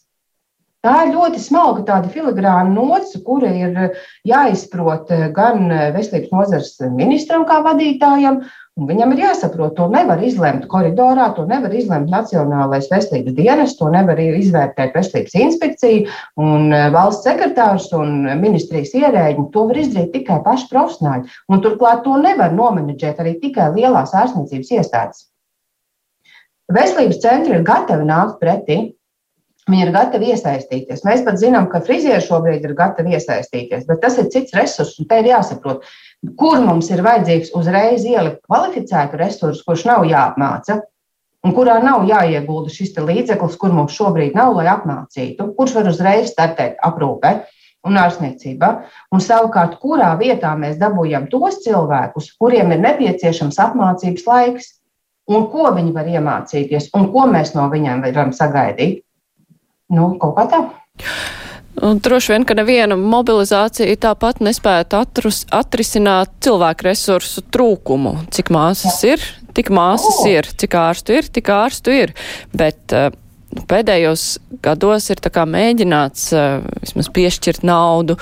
[0.87, 3.97] Tā ir ļoti smalka tāda filigrāna nots, kura ir eh,
[4.29, 8.37] jāizprot eh, gan eh, veselības nozars ministram kā vadītājam,
[8.79, 13.91] un viņam ir jāsaprot, to nevar izlemt koridorā, to nevar izlemt Nacionālais veselības dienas, to
[13.91, 19.49] nevar izvērtēt veselības inspekcija un valsts sekretārs un ministrijas ierēģi.
[19.57, 24.77] To var izdarīt tikai paši profesionāļi, un turklāt to nevar nomenedžēt arī tikai lielās ārstniecības
[24.79, 25.27] iestādes.
[26.71, 28.79] Veselības centri ir gatavi nākt pretī,
[29.67, 31.01] Viņi ir gatavi iesaistīties.
[31.03, 35.09] Mēs pat zinām, ka frizieri šobrīd ir gatavi iesaistīties, bet tas ir cits resurs, un
[35.11, 35.83] te ir jāsaprot,
[36.39, 40.79] kur mums ir vajadzīgs uzreiz ielikt kvalificētu resursu, kurš nav jāapmāca,
[41.43, 46.31] un kurā nav jāiegulda šis līdzeklis, kur mums šobrīd nav, lai apmācītu, kurš var uzreiz
[46.31, 47.33] startēt aprūpē
[47.87, 48.71] un ārstniecībā,
[49.15, 54.71] un savukārt, kurā vietā mēs dabūjam tos cilvēkus, kuriem ir nepieciešams apmācības laiks,
[55.31, 59.03] un ko viņi var iemācīties, un ko mēs no viņiem varam sagaidīt.
[59.93, 60.63] Nu, kaut kā tā.
[61.87, 68.15] Un droši vien, ka neviena mobilizācija tāpat nespētu atrus, atrisināt cilvēku resursu trūkumu.
[68.33, 69.23] Cik māsas ir,
[69.57, 70.31] tik māsas oh.
[70.31, 72.15] ir, cik ārstu ir, tik ārstu ir.
[72.57, 73.11] Bet uh,
[73.69, 74.25] pēdējos
[74.65, 75.21] gados ir
[75.53, 78.17] mēģināts uh, vismaz piešķirt naudu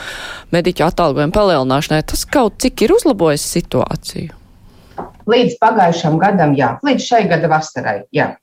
[0.50, 2.02] mediķu atalgojumu palielināšanai.
[2.10, 4.34] Tas kaut cik ir uzlabojis situāciju.
[5.30, 8.34] Līdz pagājušam gadam, jā, līdz šai gada vasarai, jā.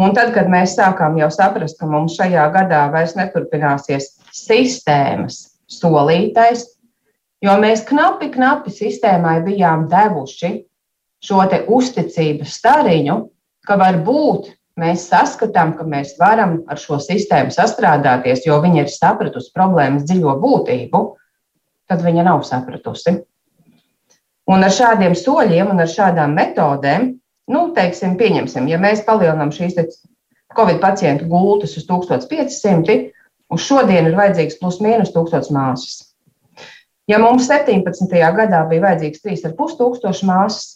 [0.00, 6.64] Un tad, kad mēs sākām jau saprast, ka mums šajā gadā vairs neturpināsies sistēmas solītais,
[7.44, 10.54] jo mēs knapi, knapi sistēmai bijām devuši
[11.20, 11.42] šo
[11.76, 13.18] uzticības stariņu,
[13.68, 14.48] ka varbūt
[14.80, 20.38] mēs saskatām, ka mēs varam ar šo sistēmu sastrādāties, jo viņa ir sapratusi problēmas dziļo
[20.40, 21.02] būtību,
[21.92, 23.18] tad viņa nav sapratusi.
[24.48, 27.10] Un ar šādiem soļiem un ar šādām metodēm
[27.50, 29.78] Nu, teiksim, pieņemsim, ja mēs palielinām šīs
[30.56, 33.10] Covid pacientu gultas uz 1500,
[33.50, 36.10] uz šodien ir vajadzīgs plus mīnus 1000 māsas.
[37.10, 38.12] Ja mums 17.
[38.36, 40.68] gadā bija vajadzīgs 3,5 tūkstoši māsas,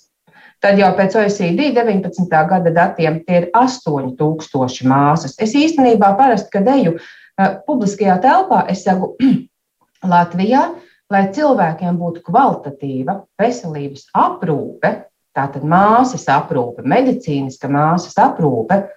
[0.63, 2.27] tad jau pēc OECD 19.
[2.51, 5.37] gada datiem tie ir 8000 māsas.
[5.39, 9.15] Es īstenībā parasti, kad eju uh, publiskajā telpā, es saku,
[10.15, 10.67] Latvijā,
[11.13, 14.95] lai cilvēkiem būtu kvalitatīva veselības aprūpe,
[15.35, 18.89] tātad māsas aprūpe, medicīniska māsas aprūpe,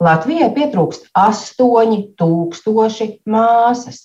[0.00, 3.98] Latvijai pietrūkst 8000 māsas.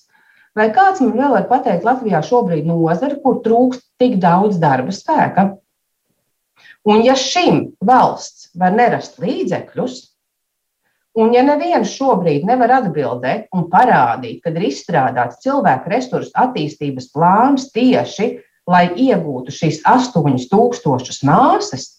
[0.56, 5.44] Vai kāds man vēl var pateikt, Latvijā šobrīd nozara, kur trūkst tik daudz darba spēka?
[6.86, 10.16] Un ja šim valsts var nerast līdzekļus,
[11.16, 17.70] Un, ja neviens šobrīd nevar atbildēt un parādīt, kad ir izstrādāts cilvēku resursu attīstības plāns
[17.72, 18.26] tieši,
[18.70, 21.90] lai iegūtu šīs 8000 māsas,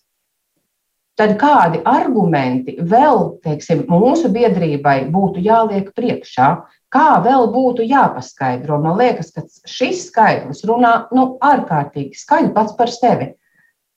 [1.16, 6.50] tad kādi argumenti vēl teiksim, mūsu biedrībai būtu jāliek priekšā?
[6.92, 8.78] Kā vēl būtu jāpaskaidro?
[8.82, 13.32] Man liekas, ka šis skaitlis runā nu, ārkārtīgi skaļi pats par sevi.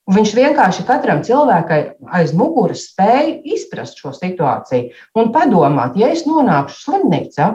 [0.10, 4.90] Viņš vienkārši katram cilvēkam aiz muguras spēja izprast šo situāciju
[5.22, 7.50] un padomāt, ja es nonākšu slimnīcā,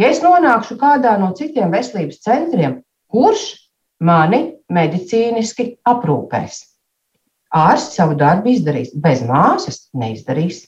[0.00, 2.78] ja es nonākšu kādā no citiem veselības centriem,
[3.12, 3.59] kurš
[4.00, 4.40] mani
[4.72, 6.64] medicīniski aprūpēs.
[7.50, 10.64] Ārsts savu darbu izdarīs, bez māsas neizdarīs.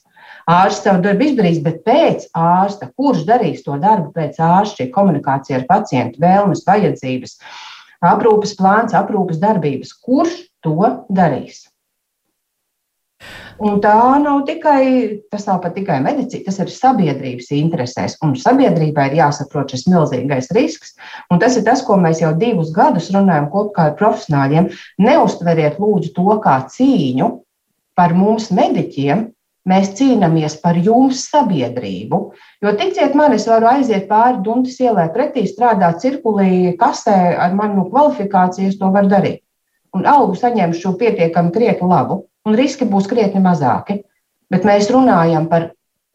[0.51, 5.67] Ārsts savu darbu izdarīs, bet pēc ārsta, kurš darīs to darbu pēc ārsta, komunikācija ar
[5.69, 7.37] pacientu, vēlmes, vajadzības,
[8.03, 10.75] aprūpes plāns, aprūpes darbības, kurš to
[11.07, 11.63] darīs.
[13.63, 14.83] Un tā nav tikai,
[15.31, 18.17] tas nav pat tikai medicīna, tas ir sabiedrības interesēs.
[18.25, 20.95] Un sabiedrībai ir jāsaprot šis milzīgais risks.
[21.31, 24.71] Un tas ir tas, ko mēs jau divus gadus runājam kopā ar profesionāļiem.
[25.05, 27.29] Neustveriet lūdzu to kā cīņu
[27.97, 29.29] par mums mediķiem.
[29.69, 32.17] Mēs cīnāmies par jums, sabiedrību.
[32.65, 37.85] Jo ticiet man, es varu aiziet pāri Dunkas ielai pretī, strādāt cirkulī, kasē ar manu
[37.93, 39.39] kvalifikāciju, es to varu darīt
[39.93, 44.01] un algu saņemšu pietiekami krietni labu, un riski būs krietni mazāki.
[44.51, 45.71] Bet mēs runājam par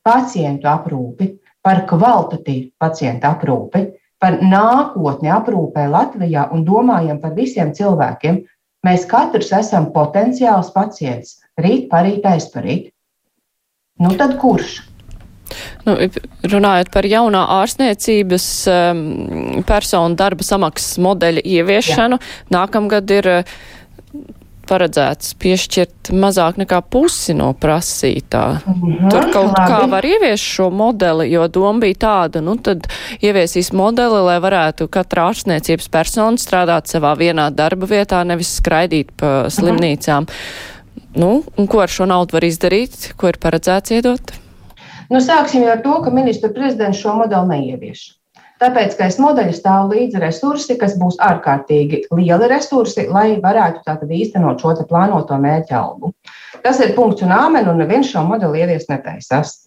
[0.06, 1.32] pacientu aprūpi,
[1.64, 3.84] par kvalitatīvu pacientu aprūpi,
[4.22, 8.42] par nākotni aprūpē Latvijā un domājam par visiem cilvēkiem.
[8.86, 11.40] Mēs katrs esam potenciāls pacients.
[11.58, 12.92] Rīt, parīt, aizparīt.
[13.98, 14.78] Nu tad kurš?
[15.86, 15.96] Nu,
[16.44, 19.00] runājot par jaunā ārstniecības um,
[19.66, 22.36] personu darba samaksas modeļa ieviešanu, Jā.
[22.54, 23.30] nākamgad ir
[24.68, 28.44] paredzēts piešķirt mazāk nekā pusi no prasītā.
[28.62, 29.66] Mhm, Tur kaut labi.
[29.72, 32.86] kā var ieviest šo modeli, jo doma bija tāda, nu tad
[33.20, 39.46] ieviesīs modeli, lai varētu katra ārstniecības persona strādāt savā vienā darba vietā, nevis skraidīt pa
[39.46, 39.54] mhm.
[39.58, 40.28] slimnīcām.
[40.28, 40.76] Mhm.
[41.18, 44.34] Nu, un ko ar šo naudu var izdarīt, ko ir paredzēts iedot?
[45.08, 48.17] Nu, sāksim ar to, ka ministra prezidents šo modeli neievieš.
[48.58, 54.10] Tāpēc, ka aiz modeļa stāv līdzi resursi, kas būs ārkārtīgi lieli resursi, lai varētu tātad
[54.10, 56.12] īstenot šo plānoto mērķu algu.
[56.64, 59.60] Tas ir punkts un āmen, un neviens šo modeli ievies netaisās.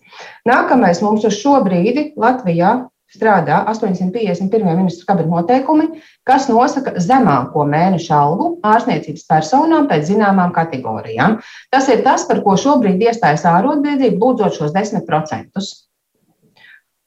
[0.47, 2.73] Nākamais mums uz šo brīdi Latvijā
[3.11, 4.75] strādā 851.
[4.75, 5.87] ministru kabineta noteikumi,
[6.27, 11.39] kas nosaka zemāko mēneša algu ārstniecības personām pēc zināmām kategorijām.
[11.73, 15.63] Tas ir tas, par ko šobrīd iestājas ārotbiedrība, lūdzot šos 10%.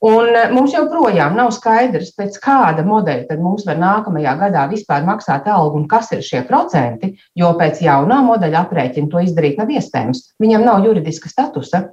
[0.05, 5.07] Un e, mums joprojām nav skaidrs, pēc kāda modeļa tad mums var nākamajā gadā vispār
[5.07, 9.73] maksāt algu un kas ir šie procenti, jo pēc jaunā modeļa aprēķina to izdarīt nav
[9.73, 10.27] iespējams.
[10.45, 11.87] Viņam nav juridiska statusa.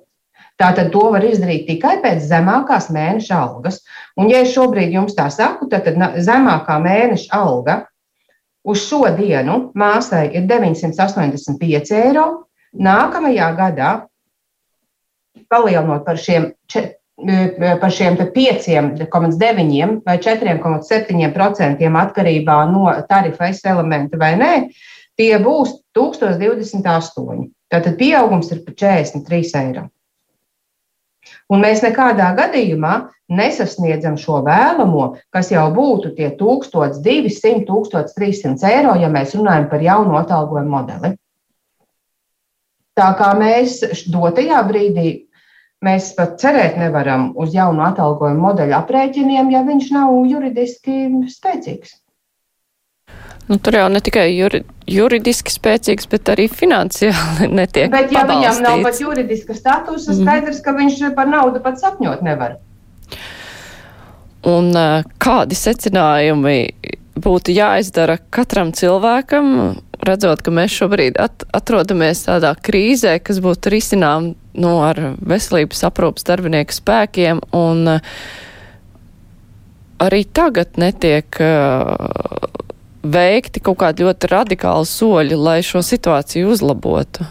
[0.59, 3.79] Tātad to var izdarīt tikai pēc zemākās mēneša algas.
[4.19, 7.79] Un, ja es šobrīd jums tā saku, tad, tad zemākā mēneša alga
[8.67, 12.25] uz šo dienu māsai ir 985 eiro.
[12.71, 13.91] Nākamajā gadā,
[15.51, 16.51] palielinot par šiem,
[17.81, 24.53] par šiem 5,9 vai 4,7% atkarībā no tarifa elementa vai nē,
[25.17, 27.49] tie būs 1028.
[27.71, 29.87] Tātad pieaugums ir par 43 eiro.
[31.51, 32.93] Un mēs nekādā gadījumā
[33.31, 40.17] nesasniedzam šo vēlamo, kas jau būtu tie 1200, 1300 eiro, ja mēs runājam par jaunu
[40.19, 41.13] atalgojumu modeli.
[42.97, 43.79] Tā kā mēs
[44.11, 45.30] dotajā brīdī
[45.85, 51.03] mēs pat cerēt nevaram uz jaunu atalgojumu modeļu aprēķiniem, ja viņš nav juridiski
[51.33, 51.97] spēcīgs.
[53.49, 57.89] Nu, tur jau ne tikai juri, juridiski spēcīgs, bet arī finansiāli netiek.
[57.91, 58.61] Bet, ja pabalstīts.
[58.61, 60.21] viņam nav pat juridiska statusa, mhm.
[60.21, 62.59] skaidrs, ka viņš par naudu pat sapņot nevar.
[64.47, 64.71] Un
[65.21, 66.55] kādi secinājumi
[67.21, 69.75] būtu jāizdara katram cilvēkam,
[70.07, 76.27] redzot, ka mēs šobrīd at atrodamies tādā krīzē, kas būtu risinām nu, ar veselības aprūpas
[76.27, 77.87] darbinieku spēkiem, un
[80.01, 82.71] arī tagad netiek uh,
[83.01, 87.25] veikti kaut kādi ļoti radikāli soļi, lai šo situāciju uzlabotu?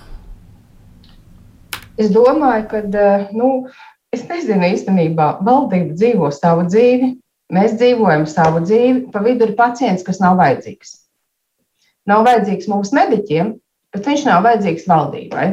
[2.00, 3.68] Es domāju, ka, eh, nu,
[4.12, 7.14] es nezinu īstenībā, valdība dzīvo savu dzīvi,
[7.52, 10.96] mēs dzīvojam savu dzīvi, pa vidu ir pacients, kas nav vajadzīgs.
[12.08, 13.52] Nav vajadzīgs mums mediķiem,
[13.92, 15.46] bet viņš nav vajadzīgs valdībai.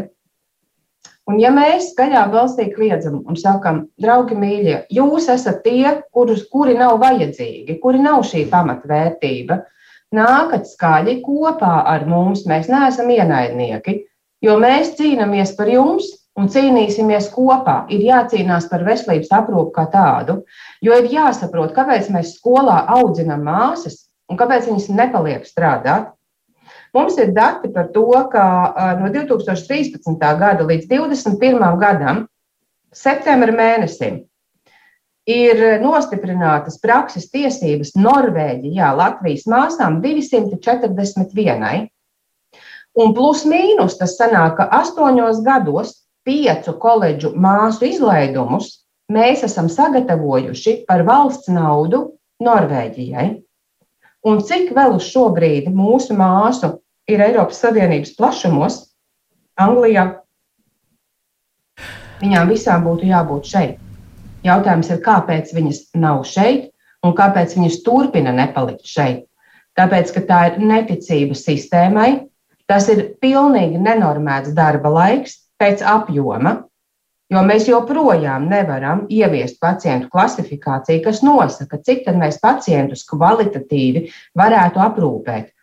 [1.27, 6.77] Un ja mēs skaļā balsī kliedzam un sakam, draugi mīļie, jūs esat tie, kurus, kuri
[6.79, 9.57] nav vajadzīgi, kuri nav šī pamatvērtība,
[10.15, 12.45] nākat skaļi kopā ar mums.
[12.47, 13.97] Mēs neesam ienaidnieki,
[14.47, 16.07] jo mēs cīnāmies par jums
[16.39, 17.81] un cīnīsimies kopā.
[17.91, 20.41] Ir jācīnās par veselības aprūpu kā tādu,
[20.79, 26.13] jo ir jāsaprot, kāpēc mēs skolā audzinām māsas un kāpēc viņas nepaliek strādāt.
[26.97, 28.43] Mums ir dati par to, ka
[28.97, 30.17] no 2013.
[30.39, 31.77] gada līdz 2021.
[31.77, 32.23] gadam,
[32.89, 34.23] septembra mēnesim,
[35.29, 41.85] ir nostiprinātas prakses tiesības Norvēģijā Latvijas māsām 241.
[42.97, 45.93] Un plus mīnus tas sanāk, ka astoņos gados
[46.25, 48.71] piecu koledžu māsu izlaidumus
[49.13, 52.07] mēs esam sagatavojuši par valsts naudu
[52.41, 53.27] Norvēģijai.
[54.27, 56.73] Un cik vēl uz šo brīdi mūsu māsu
[57.07, 58.79] ir Eiropas Savienības plašumos,
[59.57, 60.05] Anglijā,
[62.21, 63.77] viņām visām būtu jābūt šeit.
[64.45, 66.69] Jautājums ir, kāpēc viņas nav šeit
[67.05, 69.25] un kāpēc viņas turpina nepalikt šeit.
[69.77, 72.27] Tāpēc, ka tā ir neticība sistēmai,
[72.69, 76.55] tas ir pilnīgi nenormēts darba laiks pēc apjoma,
[77.33, 85.53] jo mēs joprojām nevaram ieviest pacientu klasifikāciju, kas nosaka, cik mēs pacientus kvalitatīvi varētu aprūpēt.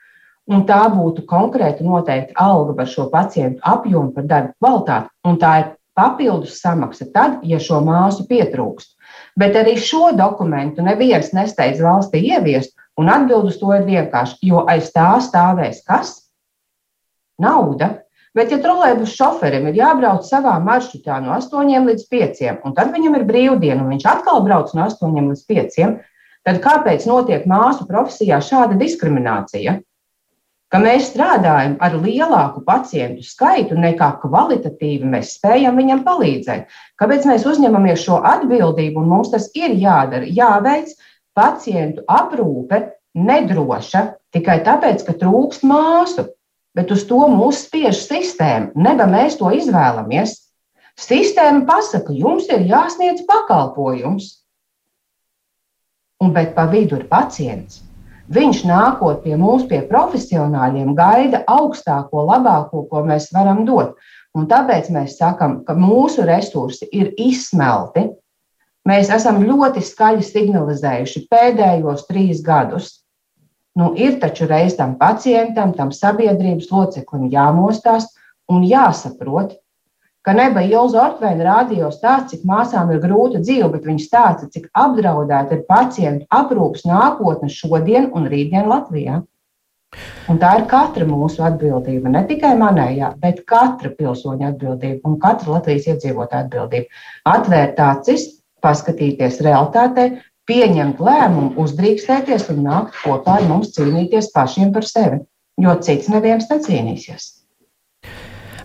[0.52, 5.08] Un tā būtu konkrēti noteikta alga par šo pacientu apjomu, par darbu kvalitāti.
[5.24, 8.92] Un tā ir papildus samaksa tad, ja šo māsu pietrūkst.
[9.40, 14.66] Bet arī šo dokumentu neviens nesteidz valstī ieviest, un atbild uz to ir vienkārši, jo
[14.70, 16.16] aiz tā stāvēs kas?
[17.40, 18.04] Nauda.
[18.34, 23.14] Bet, ja trolēļus šoferim ir jābrauc savā maršrutā no 8 līdz 5, un tad viņam
[23.20, 25.76] ir brīvdiena, un viņš atkal brauc no 8 līdz 5,
[26.44, 29.78] tad kāpēc notiek māsu profesijā šāda diskriminācija?
[30.74, 36.64] Ka mēs strādājam ar lielāku pacientu skaitu nekā kvalitatīvi mēs spējam viņam palīdzēt.
[36.98, 40.26] Kāpēc mēs uzņemamies šo atbildību un mums tas ir jādara?
[40.26, 40.90] Jāveic
[41.38, 42.80] pacientu aprūpe
[43.14, 44.02] nedroša
[44.34, 46.26] tikai tāpēc, ka trūkst māsu,
[46.74, 48.72] bet uz to mūs spiež sistēma.
[48.74, 50.40] Neba mēs to izvēlamies.
[50.98, 54.32] Sistēma pasaka, jums ir jāsniedz pakalpojums,
[56.18, 57.83] un bet pa vidu ir pacients.
[58.32, 63.98] Viņš nākot pie mums, pie profesionāļiem, gaida augstāko, labāko, ko mēs varam dot.
[64.34, 68.08] Un tāpēc mēs sakām, ka mūsu resursi ir izsmelti.
[68.88, 73.04] Mēs esam ļoti skaļi signalizējuši pēdējos trīs gadus.
[73.76, 78.08] Nu, ir taču reiz tam pacientam, tam sabiedrības loceklim jāmostās
[78.48, 79.56] un jāsaprot,
[80.24, 84.70] ka neba Ilza Ortveina rādīja stāsts, cik māsām ir grūta dzīve, bet viņa stāsta, cik
[84.72, 89.20] apdraudēta ir pacientu aprūpas nākotne šodien un rītdien Latvijā.
[90.32, 95.58] Un tā ir katra mūsu atbildība, ne tikai manējā, bet katra pilsoņa atbildība un katra
[95.58, 97.04] Latvijas iedzīvotāja atbildība.
[97.30, 98.26] Atvērt acis,
[98.64, 100.08] paskatīties realitātē,
[100.48, 105.22] pieņemt lēmumu, uzdrīkstēties un nākt kopā ar mums cīnīties pašiem par sevi,
[105.60, 107.33] jo cits neviens necīnīsies.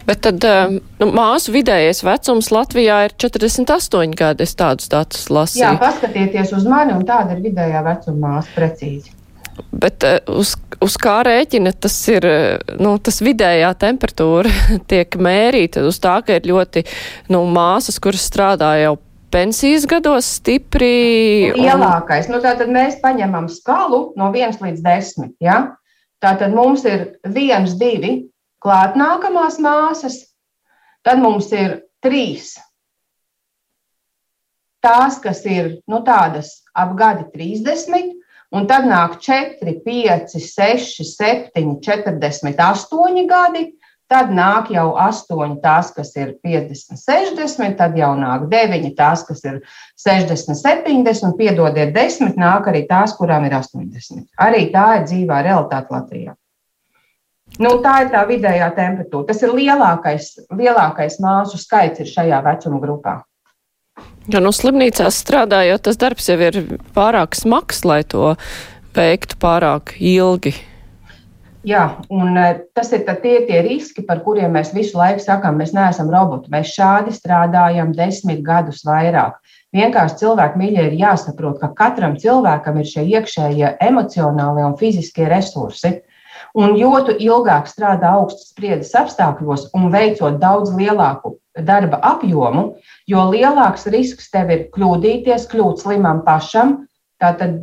[0.10, 4.46] Bet tad um, nu, māsu vidējais vecums Latvijā ir 48 gadi.
[4.48, 5.62] Es tādus datus lasīju.
[5.62, 9.14] Jā, paskatieties uz mani, un tāda ir vidējā vecuma māsa precīzi.
[9.70, 14.50] Bet uh, uz, uz kā rēķina tas ir, uh, nu, tas vidējā temperatūra
[14.92, 16.88] tiek mērīta uz tā, ka ir ļoti,
[17.30, 18.96] nu, māsas, kuras strādā jau
[19.30, 21.54] pensijas gados stipri.
[21.54, 22.40] Lielākais, un...
[22.40, 25.62] nu, tātad mēs paņemam skalu no 1 līdz 10, ja?
[26.20, 28.16] Tātad mums ir 1, 2,
[28.64, 30.22] klāt nākamās māsas,
[31.06, 32.56] tad mums ir trīs.
[34.84, 38.14] Tās, kas ir nu, tādas ap gadi 30,
[38.56, 43.66] un tad nāk 4, 5, 6, 7, 48 gadi.
[44.10, 49.44] Tad nāk jau 8, tās, kas ir 50, 60, tad jau nāk 9, tās, kas
[49.46, 49.60] ir
[50.02, 54.26] 60, 70, piedodiet, 10, nāk arī tās, kurām ir 80.
[54.42, 56.34] Arī tā ir dzīvā realitāte Latvijā.
[57.60, 59.28] Nu, tā ir tā vidējā temperatūra.
[59.32, 63.18] Tas ir lielākais, lielākais māsu skaits šajā vecuma grupā.
[64.30, 66.62] Ja nu slimnīcās strādājot, tas darbs jau ir
[66.96, 68.36] pārāk smags, lai to
[68.96, 70.54] veiktu pārāk ilgi.
[71.68, 72.46] Jā, un e,
[72.78, 76.48] tas ir tie, tie riski, par kuriem mēs visu laiku sakām, mēs neesam roboti.
[76.54, 79.36] Mēs šādi strādājam desmit gadus vairāk.
[79.76, 86.00] Vienkārši cilvēku mīļai ir jāsaprot, ka katram cilvēkam ir šie iekšējie emocionālie un fiziskie resursi.
[86.58, 91.36] Un jo tu ilgāk strādā augstas spriedzes apstākļos un veicot daudz lielāku
[91.66, 96.80] darba apjomu, jo lielāks risks tev ir kļūdīties, kļūt slimam pašam.
[97.20, 97.60] Tātad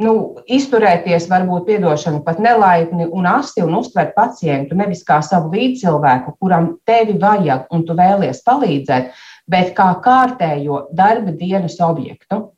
[0.00, 0.14] nu,
[0.52, 6.74] izturēties, varbūt piedošanu pat nelaipni un asti un uztvert pacientu nevis kā savu līdzcilvēku, kuram
[6.88, 9.12] tevi vajag un tu vēlies palīdzēt,
[9.50, 12.55] bet kā kārtējo darba dienas objektu.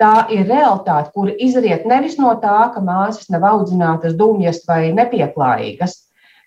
[0.00, 6.00] Tā ir realitāte, kur izriet nevis no tā, ka māsas nav audzinātas, dumjas vai nepieklājīgas,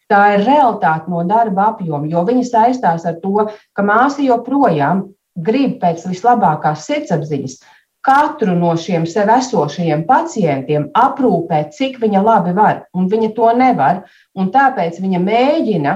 [0.07, 5.03] Tā ir realitāte no darba apjoma, jo viņa saistās ar to, ka māsa joprojām
[5.35, 7.57] grib pēc vislabākās sirdsapziņas
[8.07, 14.05] katru no šiem sev esošajiem pacientiem aprūpēt, cik viņa labi var, un viņa to nevar.
[14.37, 15.95] Tāpēc viņa mēģina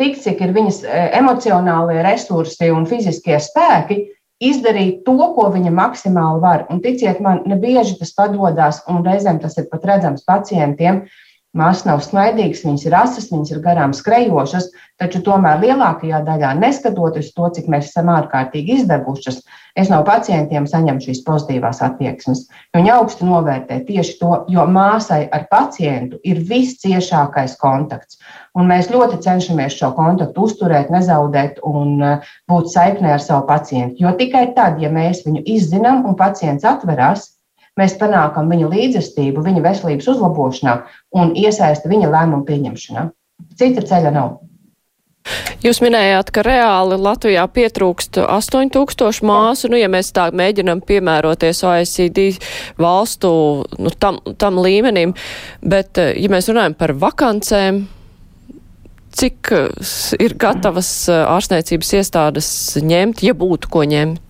[0.00, 4.00] tik, cik ir viņas e, emocionālie resursi un fiziskie spēki,
[4.40, 6.66] izdarīt to, ko viņa maksimāli var.
[6.72, 11.04] Un ticiet man, nebieži tas padodas, un reizēm tas ir pat redzams pacientiem.
[11.04, 14.68] Uh, Māsas nav smaidīgas, viņas ir asas, viņas ir garām skrejošas,
[15.02, 19.40] taču tomēr lielākajā daļā, neskatoties to, cik mēs esam ārkārtīgi izdevušas,
[19.74, 22.44] es no pacientiem saņemu šīs pozitīvās attieksmes.
[22.76, 28.22] Viņi augstu novērtē tieši to, jo māsai ar pacientu ir visciešākais kontakts.
[28.54, 34.04] Un mēs ļoti cenšamies šo kontaktu uzturēt, nezaudēt un uh, būt saiknē ar savu pacientu.
[34.06, 37.32] Jo tikai tad, ja mēs viņu izzinām un pacients atverās,
[37.80, 40.76] mēs panākam viņa līdzestību, viņa veselības uzlabošanā
[41.16, 43.08] un iesaisti viņa lēmumu pieņemšanā.
[43.58, 44.38] Cita ceļa nav.
[45.60, 49.68] Jūs minējāt, ka reāli Latvijā pietrūkst 8000 māsu.
[49.68, 52.30] Nu, ja mēs tā mēģinam piemēroties OECD
[52.80, 53.30] valstu
[53.76, 55.12] nu, tam, tam līmenim,
[55.60, 57.84] bet ja mēs runājam par vakancēm,
[59.20, 59.52] cik
[60.22, 62.50] ir gatavas ārstniecības iestādes
[62.80, 64.29] ņemt, ja būtu ko ņemt?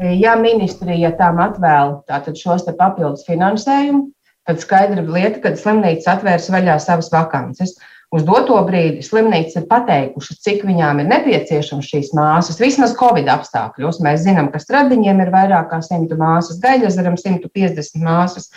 [0.00, 1.98] Ja ministrija tam atvēl
[2.32, 4.06] šos papildus finansējumu,
[4.48, 7.76] tad skaidra lieta, ka slimnīca atvērs vaļā savas vakances.
[8.10, 12.58] Uz doto brīdi slimnīca ir pateikuši, cik viņām ir nepieciešams šīs māsas.
[12.58, 18.48] Vismaz Covid apstākļos mēs zinām, ka stradiņiem ir vairāk kā 100 māsas, gaļazaram 150 māsas.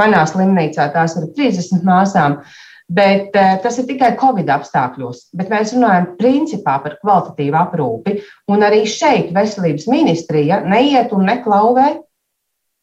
[0.00, 2.38] Manā slimnīcā tās ir 30 māsām.
[2.38, 5.28] Uh, Bet uh, tas ir tikai Covid apstākļos.
[5.38, 8.16] Bet mēs runājam principā par kvalitatīvu aprūpi.
[8.52, 11.90] Un arī šeit veselības ministrija neiet un neklauvē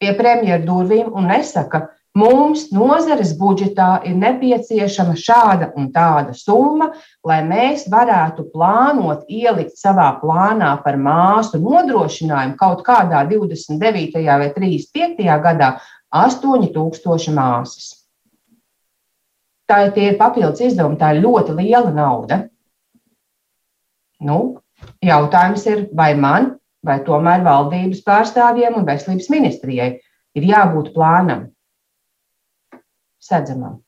[0.00, 1.82] pie premjeras durvīm un nesaka,
[2.16, 6.90] mums nozares budžetā ir nepieciešama šāda un tāda summa,
[7.26, 14.24] lai mēs varētu plānot, ielikt savā plānā par māsu nodrošinājumu kaut kādā 29.
[14.24, 15.30] vai 35.
[15.44, 15.74] gadā
[16.10, 17.99] 8000 māsas.
[19.70, 22.40] Tā ir tie papildus izdevumi, tā ir ļoti liela nauda.
[24.20, 24.40] Nu,
[25.04, 29.92] jautājums ir, vai man, vai tomēr valdības pārstāvjiem un veselības ministrijai
[30.34, 31.46] ir jābūt plānam,
[33.22, 33.78] sedzamam.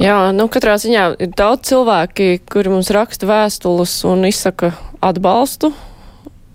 [0.00, 4.72] Jā, nu katrā ziņā ir daudz cilvēki, kuri mums raksta vēstules un izsaka
[5.04, 5.70] atbalstu.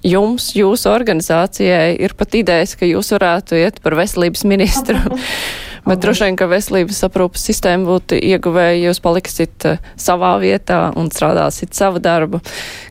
[0.03, 4.99] Jums, jūsu organizācijai ir pat idejas, ka jūs varētu iet par veselības ministru.
[5.89, 10.91] Bet droši vien, ka veselības aprūpas sistēma būtu ieguvēja, ja jūs paliksit uh, savā vietā
[10.93, 12.43] un strādāsit savu darbu.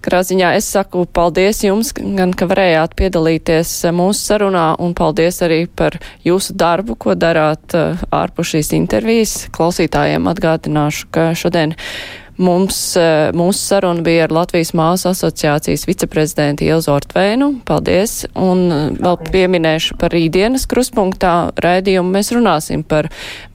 [0.03, 5.38] Katrā ziņā es saku paldies jums, gan ka varējāt piedalīties uh, mūsu sarunā, un paldies
[5.46, 9.36] arī par jūsu darbu, ko darāt uh, ārpus šīs intervijas.
[9.55, 11.78] Klausītājiem atgādināšu, ka šodien
[12.39, 17.49] Mums, eh, mūsu saruna bija ar Latvijas māsu asociācijas viceprezidentu Ilzu Ortvēnu.
[17.66, 18.28] Paldies!
[18.39, 22.14] Un eh, vēl pieminēšu par rītdienas kruspunktā raidījumu.
[22.14, 23.09] Mēs runāsim par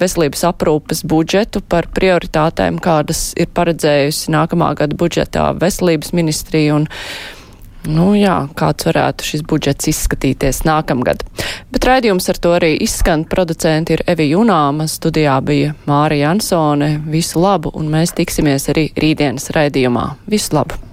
[0.03, 6.89] veselības aprūpes budžetu, par prioritātēm, kādas ir paredzējusi nākamā gada budžetā veselības ministrija un
[7.83, 11.25] Nu jā, kāds varētu šis budžets izskatīties nākamgad.
[11.73, 13.25] Bet raidījums ar to arī izskan.
[13.27, 16.95] Producenti ir Evi Junāma, studijā bija Māra Jansone.
[17.11, 20.07] Visu labu, un mēs tiksimies arī rītdienas raidījumā.
[20.31, 20.92] Visu labu!